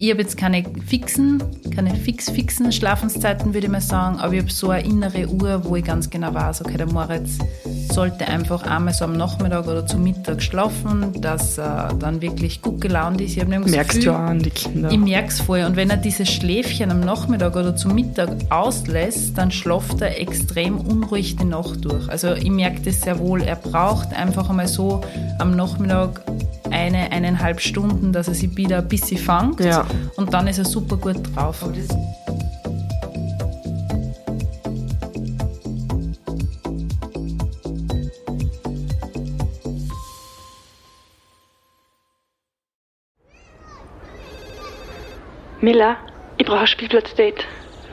Ich 0.00 0.12
habe 0.12 0.22
jetzt 0.22 0.36
keine 0.36 0.62
fixen, 0.86 1.42
keine 1.74 1.92
fix-fixen 1.92 2.70
Schlafenszeiten, 2.70 3.52
würde 3.52 3.66
ich 3.66 3.72
mal 3.72 3.80
sagen, 3.80 4.20
aber 4.20 4.32
ich 4.32 4.42
habe 4.42 4.52
so 4.52 4.70
eine 4.70 4.86
innere 4.86 5.26
Uhr, 5.26 5.64
wo 5.64 5.74
ich 5.74 5.84
ganz 5.84 6.08
genau 6.08 6.32
weiß, 6.32 6.60
okay, 6.60 6.76
der 6.76 6.86
Moritz 6.86 7.38
sollte 7.90 8.28
einfach 8.28 8.62
einmal 8.62 8.94
so 8.94 9.06
am 9.06 9.16
Nachmittag 9.16 9.66
oder 9.66 9.84
zum 9.84 10.04
Mittag 10.04 10.40
schlafen, 10.40 11.20
dass 11.20 11.58
er 11.58 11.94
dann 11.98 12.22
wirklich 12.22 12.62
gut 12.62 12.80
gelaunt 12.80 13.20
ist. 13.20 13.36
Ich 13.36 13.40
habe 13.40 13.58
Merkst 13.58 14.04
du 14.06 14.12
an 14.14 14.38
die 14.38 14.50
Kinder. 14.50 14.88
Ich 14.92 14.98
merke 14.98 15.28
es 15.30 15.40
voll. 15.40 15.64
Und 15.64 15.74
wenn 15.74 15.90
er 15.90 15.96
dieses 15.96 16.30
Schläfchen 16.30 16.92
am 16.92 17.00
Nachmittag 17.00 17.56
oder 17.56 17.74
zum 17.74 17.96
Mittag 17.96 18.30
auslässt, 18.50 19.36
dann 19.36 19.50
schlaft 19.50 20.00
er 20.00 20.20
extrem 20.20 20.78
unruhig 20.78 21.34
die 21.34 21.44
Nacht 21.44 21.84
durch. 21.84 22.08
Also 22.08 22.34
ich 22.34 22.50
merke 22.50 22.82
das 22.82 23.00
sehr 23.00 23.18
wohl. 23.18 23.42
Er 23.42 23.56
braucht 23.56 24.14
einfach 24.14 24.48
einmal 24.48 24.68
so 24.68 25.00
am 25.40 25.56
Nachmittag 25.56 26.22
eine, 26.70 27.12
eineinhalb 27.12 27.60
Stunden, 27.60 28.12
dass 28.12 28.28
er 28.28 28.34
sich 28.34 28.56
wieder 28.56 28.78
ein 28.78 28.88
bisschen 28.88 29.18
fängt. 29.18 29.60
Ja. 29.60 29.86
Und 30.16 30.32
dann 30.32 30.46
ist 30.46 30.58
er 30.58 30.64
super 30.64 30.96
gut 30.96 31.16
drauf. 31.34 31.64
Miller, 45.60 45.96
ich 46.36 46.46
brauche 46.46 46.60
ein 46.60 46.66
Spielplatzdate. 46.66 47.44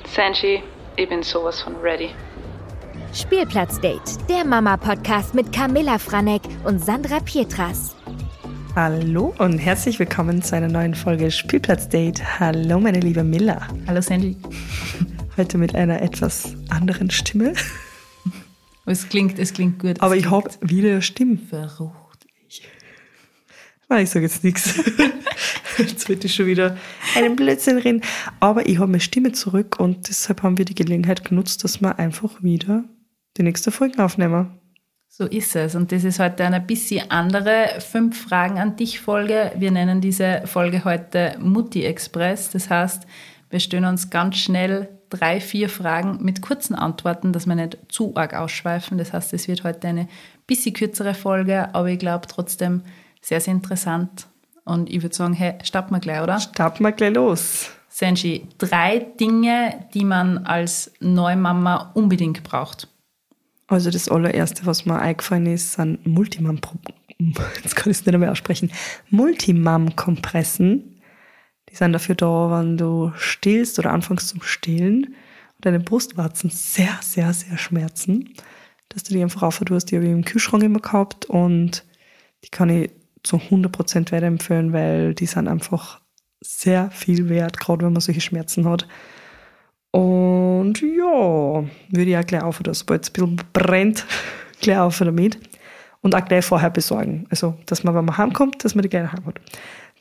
Sanji, 0.07 0.61
ich 0.97 1.09
bin 1.09 1.23
sowas 1.23 1.61
von 1.61 1.75
ready. 1.77 2.11
Spielplatzdate, 3.11 4.17
der 4.29 4.45
Mama-Podcast 4.45 5.33
mit 5.33 5.51
Camilla 5.51 5.97
Franek 5.97 6.41
und 6.63 6.83
Sandra 6.83 7.19
Pietras. 7.21 7.95
Hallo 8.75 9.33
und 9.37 9.57
herzlich 9.57 9.99
willkommen 9.99 10.41
zu 10.41 10.53
einer 10.53 10.67
neuen 10.67 10.95
Folge 10.95 11.31
Spielplatzdate. 11.31 12.41
Hallo, 12.41 12.77
meine 12.77 12.99
liebe 12.99 13.23
Miller. 13.23 13.65
Hallo 13.87 14.01
Sanji. 14.01 14.35
Heute 15.37 15.57
mit 15.57 15.73
einer 15.75 16.01
etwas 16.01 16.57
anderen 16.67 17.09
Stimme. 17.09 17.53
Es 18.85 19.07
klingt, 19.07 19.39
es 19.39 19.53
klingt 19.53 19.79
gut. 19.79 20.01
Aber 20.01 20.17
ich 20.17 20.29
habe 20.29 20.49
wieder 20.59 21.01
Stimme. 21.01 21.37
verrucht. 21.37 22.27
Ah, 23.87 23.99
ich 23.99 24.09
sage 24.09 24.25
jetzt 24.25 24.43
nichts. 24.43 24.77
Jetzt 25.77 26.09
wird 26.09 26.25
ich 26.25 26.35
schon 26.35 26.45
wieder 26.45 26.77
einen 27.15 27.37
Blödsinn 27.37 27.77
reden. 27.77 28.01
Aber 28.41 28.67
ich 28.67 28.77
habe 28.77 28.87
meine 28.87 28.99
Stimme 28.99 29.31
zurück 29.31 29.79
und 29.79 30.09
deshalb 30.09 30.43
haben 30.43 30.57
wir 30.57 30.65
die 30.65 30.75
Gelegenheit 30.75 31.23
genutzt, 31.23 31.63
dass 31.63 31.79
wir 31.79 31.97
einfach 31.97 32.43
wieder 32.43 32.83
die 33.37 33.43
nächste 33.43 33.71
Folge 33.71 34.03
aufnehmen. 34.03 34.59
So 35.17 35.23
ist 35.23 35.55
es. 35.55 35.75
Und 35.75 35.93
das 35.93 36.03
ist 36.03 36.19
heute 36.19 36.43
eine 36.43 36.59
bisschen 36.59 37.09
andere 37.09 37.79
Fünf 37.79 38.21
Fragen 38.21 38.59
an 38.59 38.75
dich 38.75 38.99
Folge. 38.99 39.53
Wir 39.55 39.71
nennen 39.71 40.01
diese 40.01 40.41
Folge 40.43 40.83
heute 40.83 41.37
Mutti 41.39 41.85
Express. 41.85 42.49
Das 42.49 42.69
heißt, 42.69 43.07
wir 43.49 43.61
stellen 43.61 43.85
uns 43.85 44.09
ganz 44.09 44.35
schnell 44.35 44.89
drei, 45.09 45.39
vier 45.39 45.69
Fragen 45.69 46.17
mit 46.21 46.41
kurzen 46.41 46.75
Antworten, 46.75 47.31
dass 47.31 47.47
wir 47.47 47.55
nicht 47.55 47.77
zu 47.87 48.13
arg 48.17 48.33
ausschweifen. 48.33 48.97
Das 48.97 49.13
heißt, 49.13 49.31
es 49.31 49.47
wird 49.47 49.63
heute 49.63 49.87
eine 49.87 50.09
bisschen 50.47 50.73
kürzere 50.73 51.13
Folge, 51.13 51.73
aber 51.73 51.87
ich 51.87 51.99
glaube 51.99 52.27
trotzdem 52.27 52.81
sehr, 53.21 53.39
sehr 53.39 53.53
interessant. 53.53 54.27
Und 54.65 54.89
ich 54.89 55.01
würde 55.01 55.15
sagen, 55.15 55.33
hey, 55.33 55.53
starten 55.63 55.93
wir 55.93 56.01
gleich, 56.01 56.23
oder? 56.23 56.41
Starten 56.41 56.83
wir 56.83 56.91
gleich 56.91 57.13
los. 57.13 57.71
Senji, 57.87 58.49
drei 58.57 58.99
Dinge, 59.17 59.85
die 59.93 60.03
man 60.03 60.39
als 60.39 60.91
Neumama 60.99 61.91
unbedingt 61.93 62.43
braucht. 62.43 62.89
Also 63.67 63.89
das 63.89 64.09
allererste, 64.09 64.65
was 64.65 64.85
mir 64.85 64.99
eingefallen 64.99 65.47
ist, 65.47 65.73
sind 65.73 66.05
Multimam, 66.05 66.59
jetzt 67.63 67.75
kann 67.75 67.91
ich 67.91 67.99
es 67.99 68.05
nicht 68.05 68.17
mehr 68.17 68.31
aussprechen, 68.31 68.71
Multimam-Kompressen. 69.09 71.01
Die 71.69 71.75
sind 71.75 71.93
dafür 71.93 72.15
da, 72.15 72.51
wenn 72.51 72.77
du 72.77 73.11
stillst 73.15 73.79
oder 73.79 73.91
anfängst 73.91 74.29
zum 74.29 74.41
Stillen 74.43 75.15
und 75.55 75.65
deine 75.65 75.79
Brustwarzen 75.79 76.51
sehr, 76.51 76.99
sehr, 77.01 77.33
sehr 77.33 77.57
schmerzen, 77.57 78.33
dass 78.89 79.03
du 79.03 79.13
die 79.13 79.23
einfach 79.23 79.41
aufhörst. 79.43 79.89
Die 79.89 79.95
habe 79.95 80.05
ich 80.05 80.11
im 80.11 80.25
Kühlschrank 80.25 80.63
immer 80.63 80.79
gehabt 80.79 81.25
und 81.25 81.83
die 82.43 82.49
kann 82.49 82.69
ich 82.69 82.91
zu 83.23 83.37
100% 83.37 84.11
weiterempfehlen, 84.11 84.71
weil 84.71 85.15
die 85.15 85.25
sind 85.25 85.47
einfach 85.47 86.01
sehr 86.41 86.91
viel 86.91 87.29
wert, 87.29 87.59
gerade 87.59 87.85
wenn 87.85 87.93
man 87.93 88.01
solche 88.01 88.21
Schmerzen 88.21 88.69
hat. 88.69 88.87
Und 89.95 90.81
ja, 90.81 91.63
würde 91.89 92.09
ich 92.09 92.17
auch 92.17 92.25
gleich 92.25 92.41
aufhören, 92.43 92.73
sobald 92.73 93.03
es 93.03 93.09
ein 93.09 93.13
bisschen 93.13 93.41
brennt, 93.53 94.05
gleich 94.61 94.77
aufhören 94.77 95.15
damit. 95.15 95.39
Und 96.01 96.13
auch 96.13 96.25
gleich 96.25 96.45
vorher 96.45 96.69
besorgen. 96.69 97.25
Also, 97.29 97.57
dass 97.65 97.83
man, 97.83 97.95
wenn 97.95 98.05
man 98.05 98.17
heimkommt, 98.17 98.63
dass 98.63 98.75
man 98.75 98.83
die 98.83 98.89
gleich 98.89 99.11
heim 99.11 99.25
hat. 99.25 99.39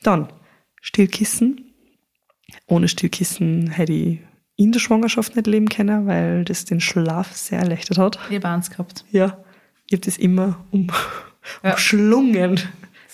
Dann, 0.03 0.27
Stillkissen. 0.81 1.73
Ohne 2.67 2.87
Stillkissen 2.87 3.71
hätte 3.71 3.93
ich 3.93 4.19
in 4.55 4.71
der 4.71 4.79
Schwangerschaft 4.79 5.35
nicht 5.35 5.47
leben 5.47 5.67
können, 5.67 6.05
weil 6.05 6.45
das 6.45 6.65
den 6.65 6.79
Schlaf 6.79 7.33
sehr 7.33 7.59
erleichtert 7.59 7.97
hat. 7.97 8.19
Ich 8.29 8.35
habe 8.35 8.47
eins 8.49 8.69
gehabt. 8.69 9.03
Ja, 9.11 9.37
ich 9.87 9.93
habe 9.93 10.05
das 10.05 10.17
immer 10.17 10.63
um, 10.71 10.87
Ja. 11.63 11.71
umschlungen. 11.71 12.59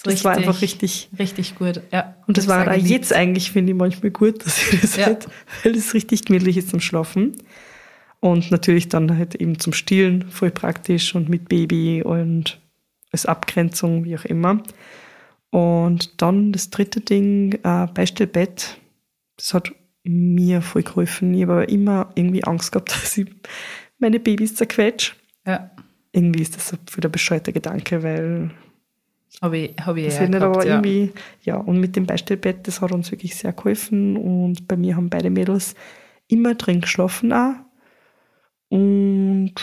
Das, 0.04 0.16
Das 0.16 0.24
war 0.24 0.34
einfach 0.36 0.62
richtig. 0.62 1.10
Richtig 1.20 1.56
gut, 1.56 1.82
ja. 1.92 2.16
Und 2.28 2.38
das 2.38 2.48
war 2.48 2.66
geliebt. 2.66 2.90
jetzt 2.90 3.14
eigentlich, 3.14 3.52
finde 3.52 3.72
ich, 3.74 3.78
manchmal 3.78 4.12
gut, 4.12 4.46
dass 4.46 4.58
ich 4.74 4.82
das 4.82 4.98
Ja. 4.98 5.06
halt, 5.08 5.28
weil 5.64 5.76
es 5.76 5.94
richtig 5.94 6.26
gemütlich 6.26 6.58
ist 6.58 6.70
zum 6.70 6.80
Schlafen. 6.80 7.36
Und 8.20 8.52
natürlich 8.52 8.88
dann 8.90 9.18
halt 9.18 9.36
eben 9.36 9.58
zum 9.60 9.74
Stillen 9.74 10.30
voll 10.30 10.52
praktisch 10.52 11.16
und 11.16 11.28
mit 11.30 11.50
Baby 11.50 12.04
und 12.04 12.60
als 13.12 13.26
Abgrenzung, 13.26 14.04
wie 14.06 14.16
auch 14.18 14.26
immer. 14.26 14.62
Und 15.50 16.22
dann 16.22 16.52
das 16.52 16.70
dritte 16.70 17.02
Ding, 17.02 17.54
äh, 17.64 17.88
Beistellbett. 17.94 18.78
Das 19.38 19.54
hat 19.54 19.72
mir 20.04 20.62
voll 20.62 20.84
geholfen. 20.84 21.34
Ich 21.34 21.44
habe 21.44 21.64
immer 21.66 22.12
irgendwie 22.16 22.44
Angst 22.44 22.72
gehabt, 22.72 22.92
dass 23.04 23.18
ich 23.18 23.28
meine 24.00 24.20
Babys 24.20 24.56
zerquetsche. 24.56 25.14
Ja, 25.46 25.72
Irgendwie 26.12 26.42
ist 26.42 26.56
das 26.56 26.70
so 26.70 26.78
wieder 26.96 27.10
ein 27.10 27.12
bescheuerter 27.12 27.52
Gedanke, 27.52 28.02
weil 28.04 28.52
habe 29.40 29.58
ich, 29.58 29.76
hab 29.80 29.96
ich 29.98 30.06
das 30.06 30.16
ja 30.16 30.22
nicht, 30.22 30.34
gehabt, 30.34 30.56
aber 30.58 30.66
ja. 30.66 30.76
irgendwie, 30.76 31.12
ja, 31.44 31.56
und 31.58 31.80
mit 31.80 31.96
dem 31.96 32.06
Beistellbett, 32.06 32.68
das 32.68 32.82
hat 32.82 32.92
uns 32.92 33.12
wirklich 33.12 33.36
sehr 33.36 33.54
geholfen 33.54 34.18
und 34.18 34.68
bei 34.68 34.76
mir 34.76 34.96
haben 34.96 35.10
beide 35.10 35.30
Mädels 35.30 35.76
immer 36.28 36.56
drin 36.56 36.82
geschlafen 36.82 37.32
auch. 37.34 37.54
Und 38.70 39.54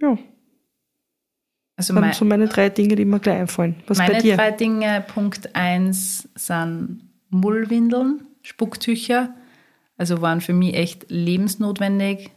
ja, 0.00 0.18
Also 1.76 1.92
das 1.94 2.00
mein, 2.00 2.04
sind 2.04 2.14
so 2.14 2.24
meine 2.24 2.48
drei 2.48 2.68
Dinge, 2.68 2.96
die 2.96 3.04
mir 3.04 3.20
gleich 3.20 3.38
einfallen. 3.40 3.76
Was 3.86 3.98
bei 3.98 4.08
meine 4.08 4.22
dir? 4.22 4.36
drei 4.36 4.50
Dinge, 4.50 5.04
Punkt 5.06 5.54
eins 5.54 6.28
sind 6.34 7.08
Mullwindeln, 7.30 8.26
Spucktücher. 8.42 9.34
Also 9.96 10.20
waren 10.20 10.40
für 10.40 10.52
mich 10.52 10.74
echt 10.74 11.10
lebensnotwendig. 11.10 12.30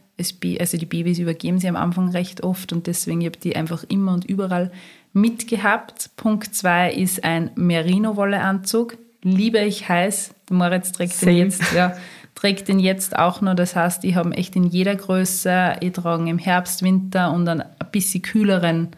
Also 0.60 0.76
die 0.78 0.86
Babys 0.86 1.18
übergeben 1.18 1.58
sie 1.58 1.68
am 1.68 1.76
Anfang 1.76 2.10
recht 2.10 2.42
oft 2.44 2.72
und 2.72 2.86
deswegen 2.86 3.20
habe 3.24 3.32
ich 3.34 3.40
die 3.40 3.56
einfach 3.56 3.84
immer 3.88 4.12
und 4.12 4.24
überall 4.24 4.70
mitgehabt. 5.14 6.10
Punkt 6.16 6.54
zwei 6.54 6.92
ist 6.92 7.24
ein 7.24 7.50
Merino-Wolle-Anzug. 7.54 8.98
Liebe 9.22 9.60
ich 9.60 9.88
heiß. 9.88 10.34
Der 10.50 10.56
Moritz 10.56 10.92
trägt 10.92 11.14
Same. 11.14 11.32
den 11.32 11.38
jetzt, 11.38 11.72
ja, 11.72 11.96
trägt 12.34 12.68
den 12.68 12.78
jetzt 12.78 13.16
auch 13.18 13.40
noch. 13.40 13.54
Das 13.54 13.74
heißt, 13.74 14.04
ich 14.04 14.16
habe 14.16 14.36
echt 14.36 14.54
in 14.56 14.64
jeder 14.64 14.94
Größe. 14.94 15.76
Ich 15.80 15.92
trage 15.92 16.28
im 16.28 16.38
Herbst, 16.38 16.82
Winter 16.82 17.32
und 17.32 17.48
an 17.48 17.62
ein 17.62 17.90
bisschen 17.90 18.20
kühleren 18.20 18.88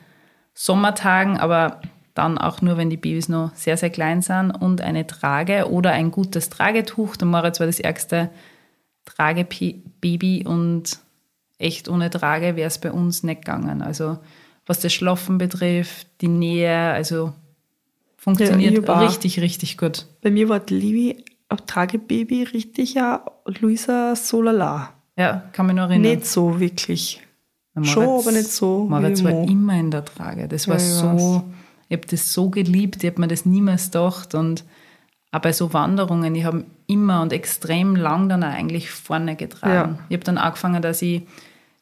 Sommertagen, 0.54 1.38
aber 1.38 1.80
dann 2.14 2.38
auch 2.38 2.62
nur, 2.62 2.78
wenn 2.78 2.90
die 2.90 2.96
Babys 2.96 3.28
noch 3.28 3.54
sehr, 3.54 3.76
sehr 3.76 3.90
klein 3.90 4.22
sind 4.22 4.50
und 4.50 4.80
eine 4.80 5.06
Trage 5.06 5.70
oder 5.70 5.92
ein 5.92 6.10
gutes 6.10 6.48
Tragetuch. 6.48 7.16
Der 7.16 7.28
Moritz 7.28 7.60
war 7.60 7.66
das 7.66 7.78
ärgste 7.78 8.30
Tragebaby 9.04 10.44
und 10.46 10.98
echt 11.58 11.88
ohne 11.88 12.08
Trage 12.10 12.56
wäre 12.56 12.68
es 12.68 12.78
bei 12.78 12.90
uns 12.90 13.22
nicht 13.22 13.44
gegangen. 13.44 13.82
Also 13.82 14.18
was 14.66 14.80
das 14.80 14.92
Schlafen 14.92 15.38
betrifft, 15.38 16.06
die 16.20 16.28
Nähe, 16.28 16.76
also 16.92 17.32
funktioniert 18.16 18.86
Ja, 18.86 19.02
ich 19.02 19.08
richtig, 19.10 19.40
richtig 19.40 19.78
gut. 19.78 20.06
Bei 20.22 20.30
mir 20.30 20.48
war 20.48 20.60
die 20.60 20.74
Livi 20.74 21.24
ein 21.48 21.58
Tragebaby 21.66 22.42
richtig 22.44 22.94
ja 22.94 23.24
Luisa 23.60 24.16
Solala. 24.16 24.92
Ja, 25.16 25.44
kann 25.52 25.66
mich 25.66 25.76
noch 25.76 25.88
erinnern. 25.88 26.02
Nicht 26.16 26.26
so 26.26 26.58
wirklich. 26.60 27.22
Der 27.74 27.84
Schon, 27.84 28.04
Moritz- 28.04 28.26
aber 28.26 28.36
nicht 28.36 28.50
so 28.52 28.86
Moritz 28.88 29.22
war 29.24 29.30
Mo. 29.32 29.46
immer 29.48 29.74
in 29.78 29.90
der 29.90 30.04
Trage. 30.04 30.48
Das 30.48 30.66
war 30.66 30.76
Ja, 30.78 30.82
ich 30.82 30.88
so, 31.20 31.44
ich 31.88 31.96
habe 31.96 32.06
das 32.08 32.32
so 32.32 32.50
geliebt, 32.50 33.02
ich 33.04 33.10
habe 33.10 33.20
mir 33.20 33.28
das 33.28 33.46
niemals 33.46 33.86
gedacht. 33.86 34.34
Und 34.34 34.64
auch 35.30 35.40
bei 35.40 35.52
so 35.52 35.72
Wanderungen, 35.72 36.34
ich 36.34 36.44
habe 36.44 36.64
immer 36.86 37.22
und 37.22 37.32
extrem 37.32 37.94
lang 37.96 38.28
dann 38.28 38.42
auch 38.42 38.48
eigentlich 38.48 38.90
vorne 38.90 39.36
getragen. 39.36 39.94
Ja. 39.98 40.04
Ich 40.08 40.14
habe 40.16 40.24
dann 40.24 40.38
angefangen, 40.38 40.82
dass 40.82 41.00
ich 41.02 41.22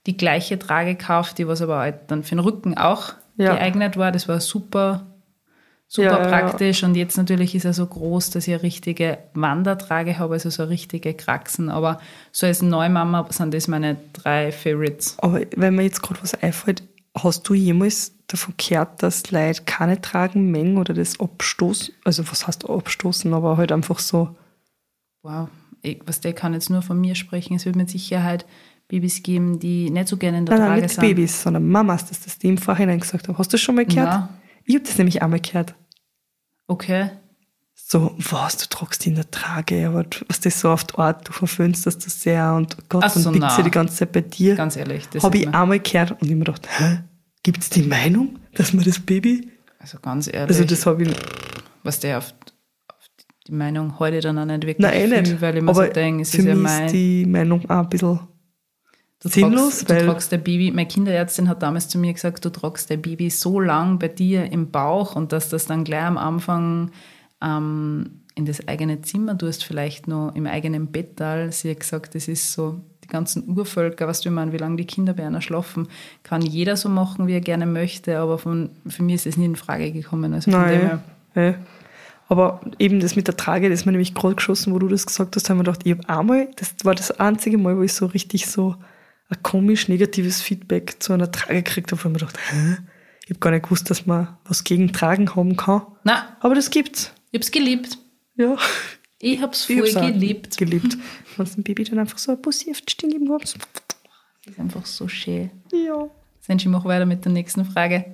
die 0.06 0.16
gleiche 0.16 0.58
Trage 0.58 0.96
gekauft, 0.96 1.38
die 1.38 1.48
was 1.48 1.62
aber 1.62 1.78
halt 1.78 1.96
dann 2.08 2.22
für 2.22 2.34
den 2.34 2.40
Rücken 2.40 2.76
auch 2.76 3.14
Ja. 3.36 3.54
geeignet 3.54 3.96
war. 3.96 4.12
Das 4.12 4.28
war 4.28 4.40
super, 4.40 5.06
super 5.88 6.04
Ja, 6.04 6.18
ja, 6.18 6.22
ja. 6.22 6.28
praktisch. 6.28 6.84
Und 6.84 6.94
jetzt 6.94 7.16
natürlich 7.16 7.54
ist 7.54 7.64
er 7.64 7.72
so 7.72 7.86
groß, 7.86 8.30
dass 8.30 8.46
ich 8.46 8.54
eine 8.54 8.62
richtige 8.62 9.18
Wandertrage 9.34 10.18
habe, 10.18 10.34
also 10.34 10.50
so 10.50 10.64
richtige 10.64 11.14
Kraxen. 11.14 11.70
Aber 11.70 12.00
so 12.32 12.46
als 12.46 12.62
Neumama 12.62 13.26
sind 13.30 13.54
das 13.54 13.66
meine 13.68 13.96
drei 14.12 14.52
Favorites. 14.52 15.16
Aber 15.20 15.40
wenn 15.56 15.74
mir 15.74 15.82
jetzt 15.84 16.02
gerade 16.02 16.22
was 16.22 16.34
einfällt, 16.34 16.82
hast 17.16 17.48
du 17.48 17.54
jemals 17.54 18.12
davon 18.26 18.54
gehört, 18.56 19.02
dass 19.02 19.30
Leute 19.30 19.62
keine 19.64 20.00
tragen 20.00 20.50
mengen 20.50 20.78
oder 20.78 20.94
das 20.94 21.18
abstoßen? 21.20 21.94
Also 22.04 22.28
was 22.30 22.46
heißt 22.46 22.68
abstoßen, 22.68 23.32
aber 23.32 23.56
halt 23.56 23.72
einfach 23.72 23.98
so 23.98 24.34
wow, 25.22 25.48
ich, 25.82 26.00
was 26.06 26.20
der 26.20 26.32
kann 26.34 26.52
jetzt 26.54 26.70
nur 26.70 26.82
von 26.82 27.00
mir 27.00 27.14
sprechen. 27.14 27.54
Es 27.56 27.64
wird 27.64 27.76
mit 27.76 27.88
Sicherheit 27.90 28.44
Babys 28.94 29.22
geben, 29.22 29.58
die 29.58 29.90
nicht 29.90 30.06
so 30.08 30.16
gerne 30.16 30.38
in 30.38 30.46
der 30.46 30.54
Nein, 30.56 30.60
nein, 30.62 30.68
Trage 30.70 30.82
nicht 30.82 30.94
sind. 30.94 31.00
Babys, 31.02 31.42
sondern 31.42 31.68
Mamas, 31.68 32.06
dass 32.06 32.20
das 32.20 32.38
die 32.38 32.48
im 32.48 32.58
Vorhinein 32.58 33.00
gesagt 33.00 33.26
haben. 33.26 33.36
Hast 33.36 33.52
du 33.52 33.56
das 33.56 33.60
schon 33.60 33.74
mal 33.74 33.84
gehört? 33.84 34.06
Ja. 34.06 34.28
Ich 34.64 34.74
habe 34.76 34.84
das 34.84 34.96
nämlich 34.98 35.20
einmal 35.22 35.40
gehört. 35.40 35.74
Okay. 36.68 37.10
So, 37.74 38.14
was, 38.18 38.56
du 38.56 38.66
tragst 38.68 39.04
die 39.04 39.08
in 39.10 39.16
der 39.16 39.28
Trage, 39.30 39.88
aber 39.88 40.04
du, 40.04 40.18
was 40.28 40.38
das 40.40 40.60
so 40.60 40.70
auf 40.70 40.84
die 40.84 40.94
Art, 40.96 41.26
du 41.28 41.32
verföhnst 41.32 41.86
das 41.86 41.94
so 41.94 42.08
sehr 42.08 42.54
und 42.54 42.76
Gott, 42.88 43.10
so, 43.10 43.20
dann 43.24 43.34
liegt 43.34 43.50
sie 43.50 43.62
die 43.64 43.70
ganze 43.70 43.96
Zeit 43.96 44.12
bei 44.12 44.20
dir. 44.20 44.54
Ganz 44.54 44.76
ehrlich. 44.76 45.08
Das 45.08 45.24
Habe 45.24 45.38
ich 45.38 45.46
mir- 45.46 45.54
einmal 45.54 45.80
gehört 45.80 46.12
und 46.12 46.22
ich 46.22 46.30
mir 46.30 46.44
gedacht, 46.44 46.68
hä, 46.78 47.00
gibt's 47.42 47.70
die 47.70 47.82
Meinung, 47.82 48.38
dass 48.54 48.72
man 48.72 48.84
das 48.84 49.00
Baby, 49.00 49.50
Also 49.80 49.98
ganz 50.00 50.28
ehrlich, 50.28 50.56
also 50.56 50.64
das 50.64 50.86
habe 50.86 51.02
ich, 51.02 51.10
was 51.82 51.98
der 51.98 52.18
auf, 52.18 52.32
die 53.48 53.52
Meinung 53.52 53.98
heute 53.98 54.20
dann 54.20 54.38
auch 54.38 54.44
nicht 54.46 54.62
wirklich 54.62 54.78
nein, 54.78 54.94
eh 54.94 55.06
nicht, 55.08 55.28
viel, 55.28 55.40
weil 55.40 55.56
ich 55.56 55.62
mir 55.62 55.70
aber 55.70 55.86
so 55.88 55.92
denke, 55.92 56.22
es 56.22 56.30
für 56.30 56.38
ist 56.38 56.44
ja 56.46 56.54
mein, 56.54 56.86
ist 56.86 56.92
die 56.94 57.26
Meinung 57.26 57.68
auch 57.68 57.78
ein 57.80 57.88
bisschen 57.88 58.20
sinnlos, 59.28 59.78
tragst, 59.78 59.90
du 59.90 59.94
weil, 59.94 60.06
tragst 60.06 60.32
dein 60.32 60.42
Baby, 60.42 60.70
meine 60.70 60.88
Kinderärztin 60.88 61.48
hat 61.48 61.62
damals 61.62 61.88
zu 61.88 61.98
mir 61.98 62.12
gesagt, 62.12 62.44
du 62.44 62.50
tragst 62.50 62.90
dein 62.90 63.02
Baby 63.02 63.30
so 63.30 63.60
lang 63.60 63.98
bei 63.98 64.08
dir 64.08 64.50
im 64.52 64.70
Bauch 64.70 65.16
und 65.16 65.32
dass 65.32 65.48
das 65.48 65.66
dann 65.66 65.84
gleich 65.84 66.04
am 66.04 66.18
Anfang 66.18 66.90
ähm, 67.42 68.20
in 68.34 68.46
das 68.46 68.66
eigene 68.66 69.00
Zimmer 69.02 69.38
tust, 69.38 69.64
vielleicht 69.64 70.08
noch 70.08 70.34
im 70.34 70.46
eigenen 70.46 70.88
Bett. 70.88 71.20
all. 71.20 71.52
Sie 71.52 71.70
hat 71.70 71.80
gesagt, 71.80 72.14
das 72.14 72.28
ist 72.28 72.52
so, 72.52 72.80
die 73.04 73.08
ganzen 73.08 73.56
Urvölker, 73.56 74.06
was 74.08 74.20
du 74.20 74.28
ich 74.28 74.34
meine, 74.34 74.52
wie 74.52 74.56
lange 74.56 74.76
die 74.76 74.86
Kinder 74.86 75.12
bei 75.12 75.26
einer 75.26 75.40
schlafen, 75.40 75.88
kann 76.22 76.42
jeder 76.42 76.76
so 76.76 76.88
machen, 76.88 77.26
wie 77.26 77.34
er 77.34 77.40
gerne 77.40 77.66
möchte, 77.66 78.18
aber 78.18 78.38
von, 78.38 78.70
für 78.86 79.02
mich 79.02 79.16
ist 79.16 79.26
es 79.26 79.36
nie 79.36 79.44
in 79.44 79.56
Frage 79.56 79.92
gekommen. 79.92 80.34
Also 80.34 80.50
nein, 80.50 81.00
ja. 81.34 81.54
aber 82.28 82.60
eben 82.78 83.00
das 83.00 83.14
mit 83.14 83.28
der 83.28 83.36
Trage, 83.36 83.68
das 83.68 83.80
ist 83.80 83.86
mir 83.86 83.92
nämlich 83.92 84.14
gerade 84.14 84.34
geschossen, 84.34 84.72
wo 84.72 84.78
du 84.78 84.88
das 84.88 85.06
gesagt 85.06 85.36
hast, 85.36 85.48
haben 85.48 85.58
wir 85.58 85.64
gedacht, 85.64 85.82
ich 85.84 85.92
habe 85.92 86.08
einmal, 86.08 86.48
das 86.56 86.74
war 86.82 86.94
das 86.94 87.12
einzige 87.12 87.58
Mal, 87.58 87.76
wo 87.76 87.82
ich 87.82 87.92
so 87.92 88.06
richtig 88.06 88.46
so 88.46 88.74
ein 89.28 89.42
komisch 89.42 89.88
negatives 89.88 90.42
Feedback 90.42 90.96
zu 91.02 91.12
einer 91.12 91.30
Trage 91.30 91.62
gekriegt 91.62 91.90
habe, 91.92 92.02
wo 92.04 92.08
ich 92.08 92.12
mir 92.12 92.18
gedacht, 92.20 92.38
hä? 92.50 92.76
Ich 93.24 93.30
habe 93.30 93.40
gar 93.40 93.50
nicht 93.52 93.62
gewusst, 93.64 93.88
dass 93.88 94.04
man 94.06 94.36
was 94.44 94.64
gegen 94.64 94.92
Tragen 94.92 95.34
haben 95.34 95.56
kann. 95.56 95.82
na, 96.04 96.36
Aber 96.40 96.54
das 96.54 96.70
gibt's. 96.70 97.12
ich 97.30 97.38
hab's 97.38 97.50
geliebt. 97.50 97.96
Ja. 98.36 98.56
Ich 99.18 99.40
hab's 99.40 99.68
Ich 99.70 99.78
voll 99.78 99.86
hab's 99.86 99.96
auch 99.96 100.06
geliebt. 100.12 100.56
Geliebt. 100.58 100.98
Wenn 101.36 101.46
dem 101.46 101.62
Baby 101.62 101.84
dann 101.84 101.98
einfach 102.00 102.18
so 102.18 102.32
ein 102.32 102.42
Bussi 102.42 102.70
auf 102.70 102.82
die 102.82 102.92
Stirn 102.92 103.10
geben 103.10 103.28
kannst. 103.28 103.56
Das 104.44 104.52
ist 104.54 104.60
einfach 104.60 104.84
so 104.84 105.08
schön. 105.08 105.50
Ja. 105.72 106.08
Senji, 106.40 106.68
mach 106.68 106.84
weiter 106.84 107.06
mit 107.06 107.24
der 107.24 107.32
nächsten 107.32 107.64
Frage. 107.64 108.04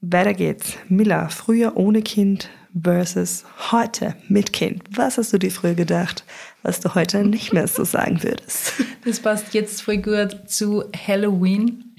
Weiter 0.00 0.34
geht's. 0.34 0.74
Miller, 0.88 1.28
früher 1.28 1.76
ohne 1.76 2.02
Kind 2.02 2.48
versus 2.82 3.44
heute 3.70 4.14
mit 4.28 4.52
Kind. 4.52 4.82
Was 4.90 5.18
hast 5.18 5.32
du 5.32 5.38
dir 5.38 5.50
früher 5.50 5.74
gedacht, 5.74 6.24
was 6.62 6.80
du 6.80 6.94
heute 6.94 7.24
nicht 7.24 7.52
mehr 7.52 7.68
so 7.68 7.84
sagen 7.84 8.22
würdest? 8.22 8.72
Das 9.04 9.20
passt 9.20 9.54
jetzt 9.54 9.80
voll 9.80 9.98
gut 9.98 10.50
zu 10.50 10.84
Halloween. 10.94 11.96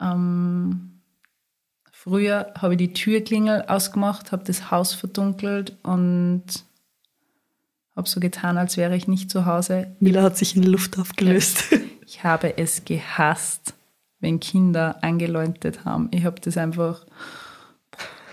Ähm, 0.00 1.02
früher 1.92 2.54
habe 2.56 2.74
ich 2.74 2.78
die 2.78 2.92
Türklingel 2.94 3.62
ausgemacht, 3.68 4.32
habe 4.32 4.44
das 4.44 4.70
Haus 4.70 4.94
verdunkelt 4.94 5.76
und 5.82 6.44
habe 7.94 8.08
so 8.08 8.20
getan, 8.20 8.58
als 8.58 8.76
wäre 8.76 8.96
ich 8.96 9.06
nicht 9.06 9.30
zu 9.30 9.44
Hause. 9.44 9.94
Miller 10.00 10.22
hat 10.22 10.38
sich 10.38 10.56
in 10.56 10.62
Luft 10.62 10.98
aufgelöst. 10.98 11.64
Ich 12.06 12.22
habe 12.22 12.58
es 12.58 12.84
gehasst, 12.84 13.74
wenn 14.20 14.40
Kinder 14.40 15.02
angeläutet 15.02 15.84
haben. 15.84 16.08
Ich 16.12 16.24
habe 16.24 16.40
das 16.40 16.56
einfach, 16.56 17.06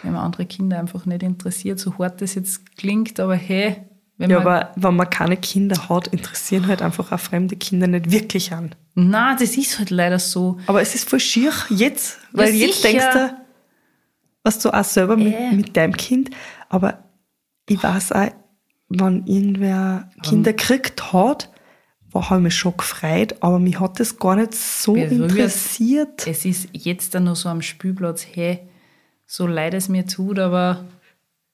wenn 0.03 0.13
man 0.13 0.21
andere 0.23 0.45
Kinder 0.45 0.79
einfach 0.79 1.05
nicht 1.05 1.23
interessiert, 1.23 1.79
so 1.79 1.97
hart 1.97 2.21
das 2.21 2.35
jetzt 2.35 2.75
klingt, 2.77 3.19
aber 3.19 3.35
hey, 3.35 3.83
wenn 4.17 4.29
Ja, 4.29 4.39
man 4.39 4.47
aber 4.47 4.71
wenn 4.75 4.95
man 4.95 5.09
keine 5.09 5.37
Kinder 5.37 5.89
hat, 5.89 6.07
interessieren 6.07 6.67
halt 6.67 6.81
einfach 6.81 7.11
auch 7.11 7.19
fremde 7.19 7.55
Kinder 7.55 7.87
nicht 7.87 8.11
wirklich 8.11 8.51
an. 8.53 8.75
Na, 8.93 9.35
das 9.35 9.57
ist 9.57 9.79
halt 9.79 9.89
leider 9.89 10.19
so. 10.19 10.57
Aber 10.67 10.81
es 10.81 10.93
ist 10.95 11.09
voll 11.09 11.19
schier 11.19 11.51
jetzt, 11.69 12.17
weil 12.31 12.49
Ja, 12.49 12.67
jetzt 12.67 12.81
sicher. 12.81 12.89
denkst 12.91 13.13
du, 13.13 13.37
was 14.43 14.59
du 14.59 14.69
auch 14.73 14.83
selber 14.83 15.17
mit, 15.17 15.33
Äh. 15.33 15.51
mit 15.53 15.77
deinem 15.77 15.95
Kind, 15.95 16.29
aber 16.69 17.03
ich 17.69 17.81
weiß 17.81 18.11
auch, 18.13 18.27
wenn 18.89 19.25
irgendwer 19.25 20.09
Kinder 20.23 20.51
kriegt 20.53 21.13
hat, 21.13 21.49
war 22.11 22.29
habe 22.29 22.41
ich 22.41 22.43
mich 22.45 22.55
schon 22.55 22.75
gefreut, 22.75 23.35
aber 23.39 23.57
mich 23.59 23.79
hat 23.79 23.99
das 24.01 24.17
gar 24.17 24.35
nicht 24.35 24.53
so 24.53 24.93
Berührt. 24.93 25.11
interessiert. 25.13 26.27
Es 26.27 26.43
ist 26.43 26.67
jetzt 26.73 27.15
dann 27.15 27.23
nur 27.23 27.35
so 27.37 27.47
am 27.47 27.61
Spielplatz, 27.61 28.25
hey, 28.33 28.67
so 29.33 29.47
leid 29.47 29.73
es 29.73 29.87
mir 29.87 30.05
tut, 30.05 30.39
aber 30.39 30.83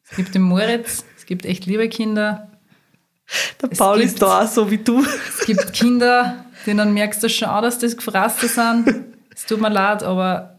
es 0.09 0.15
gibt 0.17 0.33
den 0.33 0.41
Moritz, 0.41 1.05
es 1.15 1.25
gibt 1.27 1.45
echt 1.45 1.67
liebe 1.67 1.87
Kinder, 1.89 2.47
Der 3.61 3.71
es 3.71 3.77
Paul 3.77 3.97
gibt- 3.99 4.13
ist 4.13 4.21
da 4.21 4.41
auch 4.41 4.47
so 4.47 4.71
wie 4.71 4.79
du. 4.79 5.03
es 5.03 5.45
gibt 5.45 5.73
Kinder, 5.73 6.43
denen 6.65 6.93
merkst 6.93 7.21
du 7.21 7.29
schon 7.29 7.49
auch, 7.49 7.61
dass 7.61 7.77
das 7.77 7.95
Gefraste 7.95 8.47
sind. 8.47 9.05
Es 9.33 9.45
tut 9.45 9.61
mir 9.61 9.69
leid, 9.69 10.01
aber 10.01 10.57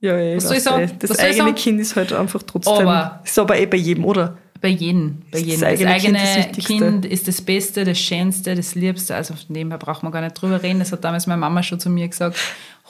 Ja, 0.00 0.12
ey, 0.14 0.36
Was 0.36 0.44
soll 0.48 0.56
ich 0.56 0.62
sagen? 0.62 0.90
Das 1.00 1.10
Was 1.10 1.18
eigene? 1.18 1.52
Kind 1.54 1.80
ist 1.80 1.96
halt 1.96 2.12
einfach 2.14 2.42
trotzdem. 2.44 2.72
Aber- 2.88 3.20
ist 3.24 3.38
aber 3.38 3.58
eh 3.58 3.66
bei 3.66 3.76
jedem, 3.76 4.04
oder? 4.06 4.38
bei 4.60 4.68
jedem, 4.68 5.20
bei 5.30 5.38
Das 5.38 5.40
jedem. 5.42 5.60
Das 5.60 5.68
eigene 5.68 5.90
eigene, 5.92 6.18
Kind 6.18 6.48
ist 6.50 6.56
das 6.58 6.64
Kind, 6.66 7.04
ist 7.04 7.28
das 7.28 7.42
Beste, 7.42 7.84
das 7.84 7.98
Schönste, 7.98 8.54
das 8.54 8.74
Liebste. 8.74 9.14
Also 9.14 9.34
von 9.34 9.54
dem 9.54 9.70
her 9.70 9.78
braucht 9.78 10.02
man 10.02 10.10
gar 10.12 10.20
nicht 10.22 10.40
drüber 10.40 10.62
reden. 10.62 10.78
Das 10.80 10.90
hat 10.92 11.04
damals 11.04 11.26
meine 11.28 11.38
Mama 11.40 11.62
schon 11.62 11.78
zu 11.78 11.90
mir 11.90 12.08
gesagt. 12.08 12.36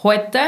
Heute, 0.02 0.38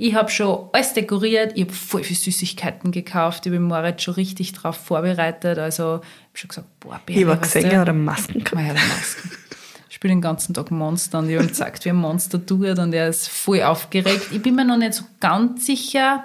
ich 0.00 0.14
habe 0.14 0.30
schon 0.30 0.68
alles 0.72 0.92
dekoriert, 0.94 1.52
ich 1.56 1.62
habe 1.62 1.72
voll 1.72 2.04
viel 2.04 2.16
Süßigkeiten 2.16 2.92
gekauft, 2.92 3.46
ich 3.46 3.52
habe 3.52 3.60
Moritz 3.60 4.02
schon 4.02 4.14
richtig 4.14 4.52
drauf 4.52 4.76
vorbereitet. 4.76 5.58
Also 5.58 5.82
ich 5.82 5.88
habe 5.88 6.02
schon 6.34 6.48
gesagt, 6.48 6.68
boah, 6.80 7.00
Baby, 7.04 7.20
Ich 7.20 7.26
war 7.26 7.36
gesehen, 7.36 7.64
er 7.70 7.80
hat 7.80 7.88
einen 7.88 8.04
Masken 8.04 8.44
gehabt. 8.44 8.56
Ah 8.56 8.60
ja, 8.68 8.74
der 8.74 8.82
Masken. 8.82 9.30
Ich 9.88 9.96
spiele 9.96 10.14
den 10.14 10.20
ganzen 10.20 10.54
Tag 10.54 10.70
Monster 10.70 11.18
und 11.18 11.28
ich 11.28 11.36
habe 11.36 11.48
gezeigt, 11.48 11.84
wie 11.84 11.88
ein 11.88 11.96
Monster 11.96 12.44
tut 12.44 12.78
und 12.78 12.92
er 12.92 13.08
ist 13.08 13.28
voll 13.28 13.62
aufgeregt. 13.62 14.28
Ich 14.30 14.40
bin 14.40 14.54
mir 14.54 14.64
noch 14.64 14.76
nicht 14.76 14.94
so 14.94 15.02
ganz 15.18 15.66
sicher, 15.66 16.24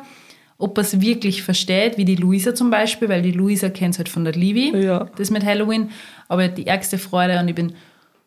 ob 0.60 0.78
er 0.78 0.82
es 0.82 1.02
wirklich 1.02 1.42
versteht, 1.42 1.98
wie 1.98 2.06
die 2.06 2.16
Luisa 2.16 2.54
zum 2.54 2.70
Beispiel, 2.70 3.10
weil 3.10 3.24
die 3.24 3.32
Luisa 3.32 3.70
kennt 3.70 3.96
es 3.96 3.98
halt 3.98 4.10
von 4.10 4.24
der 4.24 4.34
Livi, 4.34 4.78
Ja. 4.78 5.10
das 5.16 5.32
mit 5.32 5.44
Halloween, 5.44 5.90
aber 6.28 6.44
er 6.44 6.50
die 6.50 6.68
ärgste 6.68 7.00
Freude 7.00 7.40
und 7.40 7.48
ich 7.48 7.56
bin 7.56 7.74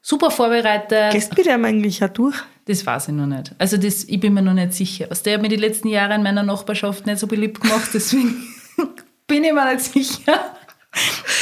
super 0.02 0.32
vorbereitet. 0.32 1.12
Gehst 1.12 1.38
ihm 1.38 1.64
eigentlich 1.64 2.02
auch 2.02 2.08
durch? 2.08 2.36
Das 2.66 2.84
weiß 2.84 3.08
ich 3.08 3.14
noch 3.14 3.26
nicht. 3.26 3.52
Also 3.58 3.76
das, 3.76 4.04
ich 4.04 4.18
bin 4.20 4.34
mir 4.34 4.42
noch 4.42 4.52
nicht 4.52 4.72
sicher. 4.74 5.06
Also 5.08 5.22
der 5.22 5.34
hat 5.34 5.42
mir 5.42 5.48
die 5.48 5.56
letzten 5.56 5.88
Jahre 5.88 6.14
in 6.14 6.22
meiner 6.22 6.42
Nachbarschaft 6.42 7.06
nicht 7.06 7.18
so 7.18 7.26
beliebt 7.26 7.60
gemacht, 7.60 7.88
deswegen 7.94 8.34
bin 9.26 9.44
ich 9.44 9.52
mir 9.52 9.72
nicht 9.72 9.84
sicher, 9.84 10.56